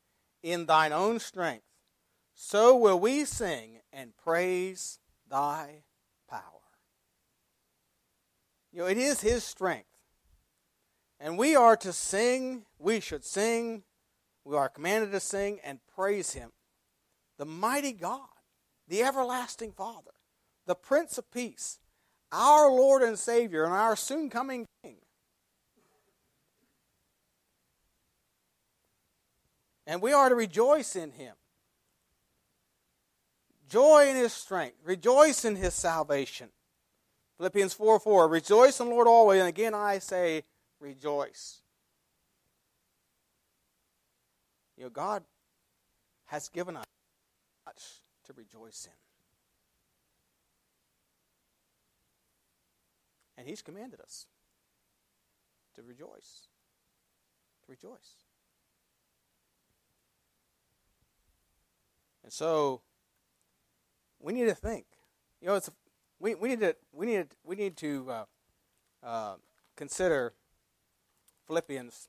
in 0.42 0.66
thine 0.66 0.92
own 0.92 1.18
strength. 1.18 1.64
So 2.34 2.76
will 2.76 2.98
we 2.98 3.24
sing 3.24 3.80
and 3.92 4.16
praise 4.16 4.98
thy 5.28 5.82
power. 6.28 6.42
You 8.72 8.80
know, 8.80 8.86
it 8.86 8.98
is 8.98 9.20
his 9.20 9.44
strength. 9.44 9.86
And 11.20 11.36
we 11.36 11.56
are 11.56 11.76
to 11.78 11.92
sing, 11.92 12.64
we 12.78 13.00
should 13.00 13.24
sing, 13.24 13.82
we 14.44 14.56
are 14.56 14.68
commanded 14.68 15.12
to 15.12 15.20
sing 15.20 15.58
and 15.64 15.80
praise 15.94 16.32
him. 16.32 16.52
The 17.38 17.44
mighty 17.44 17.92
God, 17.92 18.28
the 18.86 19.02
everlasting 19.02 19.72
Father, 19.72 20.12
the 20.66 20.74
Prince 20.74 21.18
of 21.18 21.30
Peace, 21.30 21.78
our 22.30 22.70
Lord 22.70 23.02
and 23.02 23.18
Savior, 23.18 23.64
and 23.64 23.72
our 23.72 23.96
soon 23.96 24.30
coming 24.30 24.66
King. 24.82 24.96
And 29.86 30.02
we 30.02 30.12
are 30.12 30.28
to 30.28 30.34
rejoice 30.34 30.94
in 30.96 31.12
him. 31.12 31.34
Joy 33.68 34.08
in 34.08 34.16
his 34.16 34.32
strength. 34.32 34.76
Rejoice 34.84 35.44
in 35.44 35.56
his 35.56 35.74
salvation. 35.74 36.48
Philippians 37.38 37.72
4 37.74 38.00
4. 38.00 38.28
Rejoice 38.28 38.80
in 38.80 38.88
the 38.88 38.94
Lord 38.94 39.06
always. 39.06 39.40
And 39.40 39.48
again 39.48 39.74
I 39.74 39.98
say, 39.98 40.44
rejoice. 40.80 41.62
You 44.76 44.84
know, 44.84 44.90
God 44.90 45.24
has 46.26 46.48
given 46.48 46.76
us 46.76 46.84
much 47.66 47.82
to 48.26 48.32
rejoice 48.32 48.86
in. 48.86 48.92
And 53.36 53.48
He's 53.48 53.62
commanded 53.62 54.00
us 54.00 54.26
to 55.74 55.82
rejoice. 55.82 56.48
To 57.64 57.70
rejoice. 57.70 58.24
And 62.22 62.32
so 62.32 62.82
we 64.20 64.32
need 64.32 64.46
to 64.46 64.54
think. 64.54 64.84
You 65.40 65.48
know, 65.48 65.54
it's 65.54 65.70
we, 66.18 66.34
we 66.34 66.48
need 66.48 66.60
to 66.60 66.76
we 66.92 67.06
need 67.06 67.28
we 67.44 67.56
need 67.56 67.76
to 67.78 68.06
uh, 68.10 68.24
uh, 69.02 69.34
consider 69.76 70.34
Philippians 71.48 72.08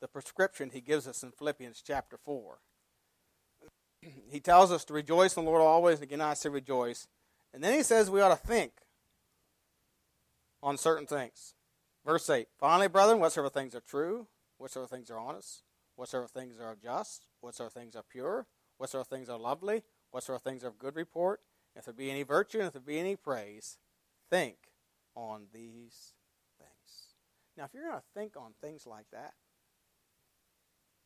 the 0.00 0.08
prescription 0.08 0.70
he 0.72 0.80
gives 0.80 1.06
us 1.06 1.22
in 1.22 1.30
Philippians 1.30 1.82
chapter 1.86 2.16
four. 2.16 2.58
he 4.30 4.40
tells 4.40 4.72
us 4.72 4.84
to 4.86 4.94
rejoice 4.94 5.36
in 5.36 5.44
the 5.44 5.50
Lord 5.50 5.62
always, 5.62 5.96
and 5.96 6.04
again 6.04 6.20
I 6.20 6.34
say 6.34 6.48
rejoice. 6.48 7.06
And 7.52 7.62
then 7.62 7.74
he 7.74 7.82
says 7.82 8.10
we 8.10 8.20
ought 8.20 8.30
to 8.30 8.46
think 8.46 8.72
on 10.62 10.78
certain 10.78 11.06
things. 11.06 11.54
Verse 12.04 12.28
8 12.28 12.48
Finally, 12.58 12.88
brethren, 12.88 13.20
whatsoever 13.20 13.50
things 13.50 13.74
are 13.74 13.80
true, 13.80 14.26
whatsoever 14.58 14.88
things 14.88 15.10
are 15.10 15.18
honest, 15.18 15.62
whatsoever 15.96 16.26
things 16.26 16.56
are 16.58 16.76
just, 16.82 17.26
whatsoever 17.40 17.70
things 17.70 17.94
are 17.94 18.04
pure, 18.10 18.46
whatsoever 18.78 19.04
things 19.04 19.28
are 19.28 19.38
lovely, 19.38 19.82
whatsoever 20.10 20.38
things 20.38 20.64
are 20.64 20.68
of 20.68 20.78
good 20.78 20.96
report, 20.96 21.40
if 21.76 21.84
there 21.84 21.94
be 21.94 22.10
any 22.10 22.22
virtue 22.22 22.58
and 22.58 22.68
if 22.68 22.72
there 22.72 22.82
be 22.82 22.98
any 22.98 23.16
praise, 23.16 23.78
think 24.30 24.56
on 25.14 25.46
these. 25.52 26.14
Now, 27.60 27.66
if 27.66 27.74
you're 27.74 27.90
going 27.90 28.00
to 28.00 28.18
think 28.18 28.38
on 28.38 28.52
things 28.62 28.86
like 28.86 29.04
that, 29.12 29.34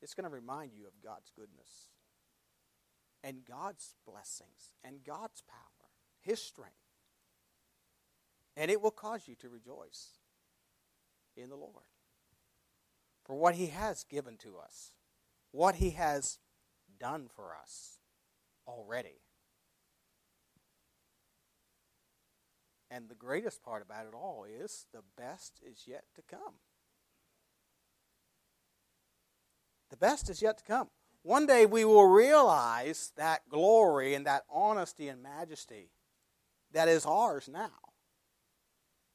it's 0.00 0.14
going 0.14 0.22
to 0.22 0.30
remind 0.30 0.70
you 0.72 0.86
of 0.86 1.02
God's 1.02 1.32
goodness 1.34 1.88
and 3.24 3.44
God's 3.44 3.96
blessings 4.06 4.76
and 4.84 5.02
God's 5.04 5.42
power, 5.48 5.90
His 6.20 6.40
strength. 6.40 6.76
And 8.56 8.70
it 8.70 8.80
will 8.80 8.92
cause 8.92 9.26
you 9.26 9.34
to 9.40 9.48
rejoice 9.48 10.10
in 11.36 11.48
the 11.48 11.56
Lord 11.56 11.90
for 13.24 13.34
what 13.34 13.56
He 13.56 13.66
has 13.66 14.04
given 14.04 14.36
to 14.36 14.56
us, 14.56 14.92
what 15.50 15.74
He 15.74 15.90
has 15.90 16.38
done 17.00 17.26
for 17.34 17.56
us 17.60 17.98
already. 18.68 19.23
And 22.94 23.08
the 23.08 23.16
greatest 23.16 23.60
part 23.64 23.82
about 23.82 24.06
it 24.06 24.14
all 24.14 24.44
is 24.44 24.86
the 24.92 25.02
best 25.18 25.58
is 25.68 25.82
yet 25.84 26.04
to 26.14 26.22
come. 26.22 26.60
The 29.90 29.96
best 29.96 30.30
is 30.30 30.40
yet 30.40 30.58
to 30.58 30.64
come. 30.64 30.90
One 31.24 31.44
day 31.44 31.66
we 31.66 31.84
will 31.84 32.06
realize 32.06 33.10
that 33.16 33.48
glory 33.48 34.14
and 34.14 34.24
that 34.26 34.44
honesty 34.48 35.08
and 35.08 35.20
majesty 35.20 35.90
that 36.72 36.86
is 36.86 37.04
ours 37.04 37.50
now. 37.52 37.72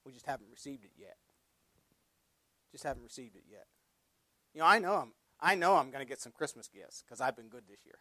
We 0.05 0.11
just 0.11 0.25
haven't 0.25 0.49
received 0.51 0.83
it 0.83 0.91
yet. 0.97 1.15
Just 2.73 2.83
haven't 2.83 3.03
received 3.03 3.37
it 3.37 3.43
yet. 3.49 3.67
You 4.53 4.59
know, 4.59 4.67
I 4.67 4.79
know 4.79 4.95
I'm 4.95 5.13
I 5.39 5.55
know 5.55 5.77
I'm 5.77 5.89
going 5.89 6.03
to 6.03 6.09
get 6.09 6.19
some 6.19 6.33
Christmas 6.33 6.67
gifts 6.67 7.01
because 7.01 7.21
I've 7.21 7.37
been 7.37 7.47
good 7.47 7.63
this 7.69 7.85
year. 7.85 7.99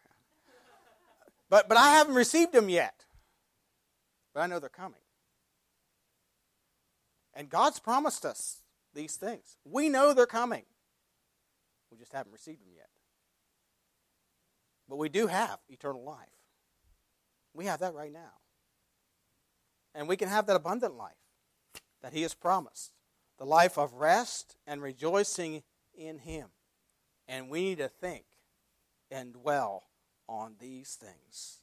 but 1.49 1.69
but 1.69 1.77
I 1.77 1.91
haven't 1.91 2.15
received 2.15 2.51
them 2.51 2.67
yet. 2.67 3.05
But 4.33 4.41
I 4.41 4.47
know 4.47 4.59
they're 4.59 4.67
coming. 4.67 4.99
And 7.33 7.49
God's 7.49 7.79
promised 7.79 8.25
us 8.25 8.61
these 8.93 9.15
things. 9.15 9.57
We 9.63 9.89
know 9.89 10.13
they're 10.13 10.25
coming. 10.25 10.63
We 11.91 11.97
just 11.97 12.13
haven't 12.13 12.31
received 12.31 12.61
them 12.61 12.73
yet. 12.75 12.89
But 14.87 14.97
we 14.97 15.09
do 15.09 15.27
have 15.27 15.59
eternal 15.69 16.03
life. 16.03 16.27
We 17.53 17.65
have 17.65 17.79
that 17.79 17.93
right 17.93 18.11
now. 18.11 18.33
And 19.93 20.07
we 20.07 20.17
can 20.17 20.29
have 20.29 20.47
that 20.47 20.55
abundant 20.55 20.95
life 20.95 21.13
that 22.01 22.13
He 22.13 22.21
has 22.23 22.33
promised 22.33 22.93
the 23.37 23.45
life 23.45 23.77
of 23.77 23.93
rest 23.93 24.55
and 24.67 24.81
rejoicing 24.81 25.63
in 25.97 26.19
Him. 26.19 26.47
And 27.27 27.49
we 27.49 27.61
need 27.61 27.77
to 27.77 27.87
think 27.87 28.25
and 29.11 29.33
dwell 29.33 29.83
on 30.27 30.55
these 30.59 30.95
things. 30.95 31.59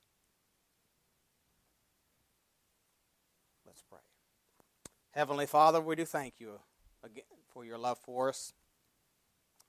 Heavenly 5.16 5.46
Father, 5.46 5.80
we 5.80 5.96
do 5.96 6.04
thank 6.04 6.34
you 6.40 6.60
again 7.02 7.24
for 7.48 7.64
your 7.64 7.78
love 7.78 7.96
for 7.98 8.28
us. 8.28 8.52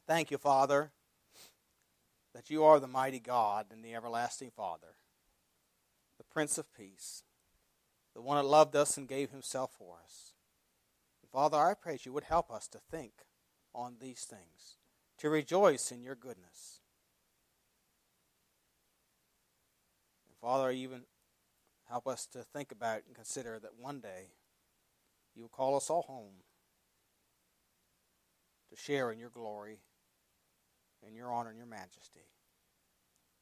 Thank 0.06 0.30
you, 0.30 0.38
Father, 0.38 0.92
that 2.36 2.50
you 2.50 2.66
are 2.66 2.82
the 2.82 2.88
mighty 2.88 3.22
God 3.22 3.68
and 3.72 3.82
the 3.82 3.96
everlasting 3.96 4.52
Father, 4.52 4.98
the 6.18 6.26
Prince 6.26 6.58
of 6.58 6.76
Peace, 6.76 7.24
the 8.14 8.22
one 8.22 8.36
that 8.36 8.46
loved 8.46 8.76
us 8.76 8.98
and 8.98 9.08
gave 9.08 9.30
himself 9.32 9.72
for 9.72 9.96
us. 10.04 10.34
And 11.22 11.32
Father, 11.32 11.56
I 11.56 11.76
pray 11.76 11.98
you 12.04 12.12
would 12.12 12.26
help 12.26 12.52
us 12.52 12.68
to 12.68 12.80
think 12.92 13.14
on 13.74 13.96
these 14.02 14.26
things, 14.26 14.76
to 15.20 15.30
rejoice 15.30 15.94
in 15.94 16.04
your 16.04 16.16
goodness. 16.16 16.82
And 20.28 20.36
Father, 20.42 20.72
even 20.72 21.04
help 21.90 22.06
us 22.06 22.26
to 22.34 22.40
think 22.40 22.74
about 22.74 23.04
and 23.08 23.16
consider 23.16 23.60
that 23.60 23.80
one 23.80 24.02
day 24.02 24.32
you 25.38 25.44
will 25.44 25.50
call 25.50 25.78
us 25.78 25.92
all 25.92 26.02
home 26.02 26.42
to 28.70 28.76
share 28.76 29.12
in 29.12 29.20
your 29.20 29.30
glory 29.30 29.78
and 31.06 31.16
your 31.16 31.32
honor 31.32 31.50
and 31.50 31.58
your 31.60 31.68
majesty. 31.68 32.26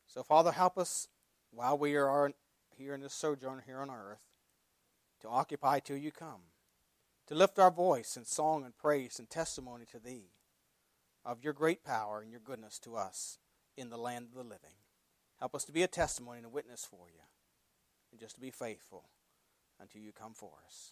So, 0.05 0.21
Father, 0.21 0.51
help 0.51 0.77
us 0.77 1.07
while 1.51 1.77
we 1.77 1.95
are 1.95 2.33
here 2.77 2.93
in 2.93 3.01
this 3.01 3.13
sojourn 3.13 3.63
here 3.65 3.79
on 3.79 3.89
earth 3.89 4.19
to 5.21 5.29
occupy 5.29 5.79
till 5.79 5.95
you 5.95 6.11
come, 6.11 6.41
to 7.27 7.33
lift 7.33 7.57
our 7.57 7.71
voice 7.71 8.17
in 8.17 8.25
song 8.25 8.65
and 8.65 8.77
praise 8.77 9.17
and 9.17 9.29
testimony 9.29 9.85
to 9.91 9.99
Thee 9.99 10.31
of 11.23 11.43
your 11.43 11.53
great 11.53 11.83
power 11.83 12.19
and 12.19 12.29
your 12.29 12.41
goodness 12.41 12.77
to 12.79 12.97
us 12.97 13.39
in 13.77 13.89
the 13.89 13.97
land 13.97 14.27
of 14.27 14.35
the 14.35 14.43
living. 14.43 14.75
Help 15.39 15.55
us 15.55 15.63
to 15.63 15.71
be 15.71 15.83
a 15.83 15.87
testimony 15.87 16.37
and 16.37 16.45
a 16.45 16.49
witness 16.49 16.85
for 16.85 17.07
you, 17.07 17.21
and 18.11 18.19
just 18.19 18.35
to 18.35 18.41
be 18.41 18.51
faithful 18.51 19.05
until 19.79 20.01
you 20.01 20.11
come 20.11 20.33
for 20.33 20.51
us. 20.65 20.91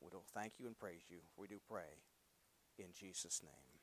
We 0.00 0.08
will 0.12 0.24
thank 0.34 0.54
you 0.58 0.66
and 0.66 0.78
praise 0.78 1.02
you. 1.08 1.18
We 1.36 1.48
do 1.48 1.58
pray. 1.68 2.02
in 2.78 2.92
Jesus' 2.94 3.42
name. 3.42 3.77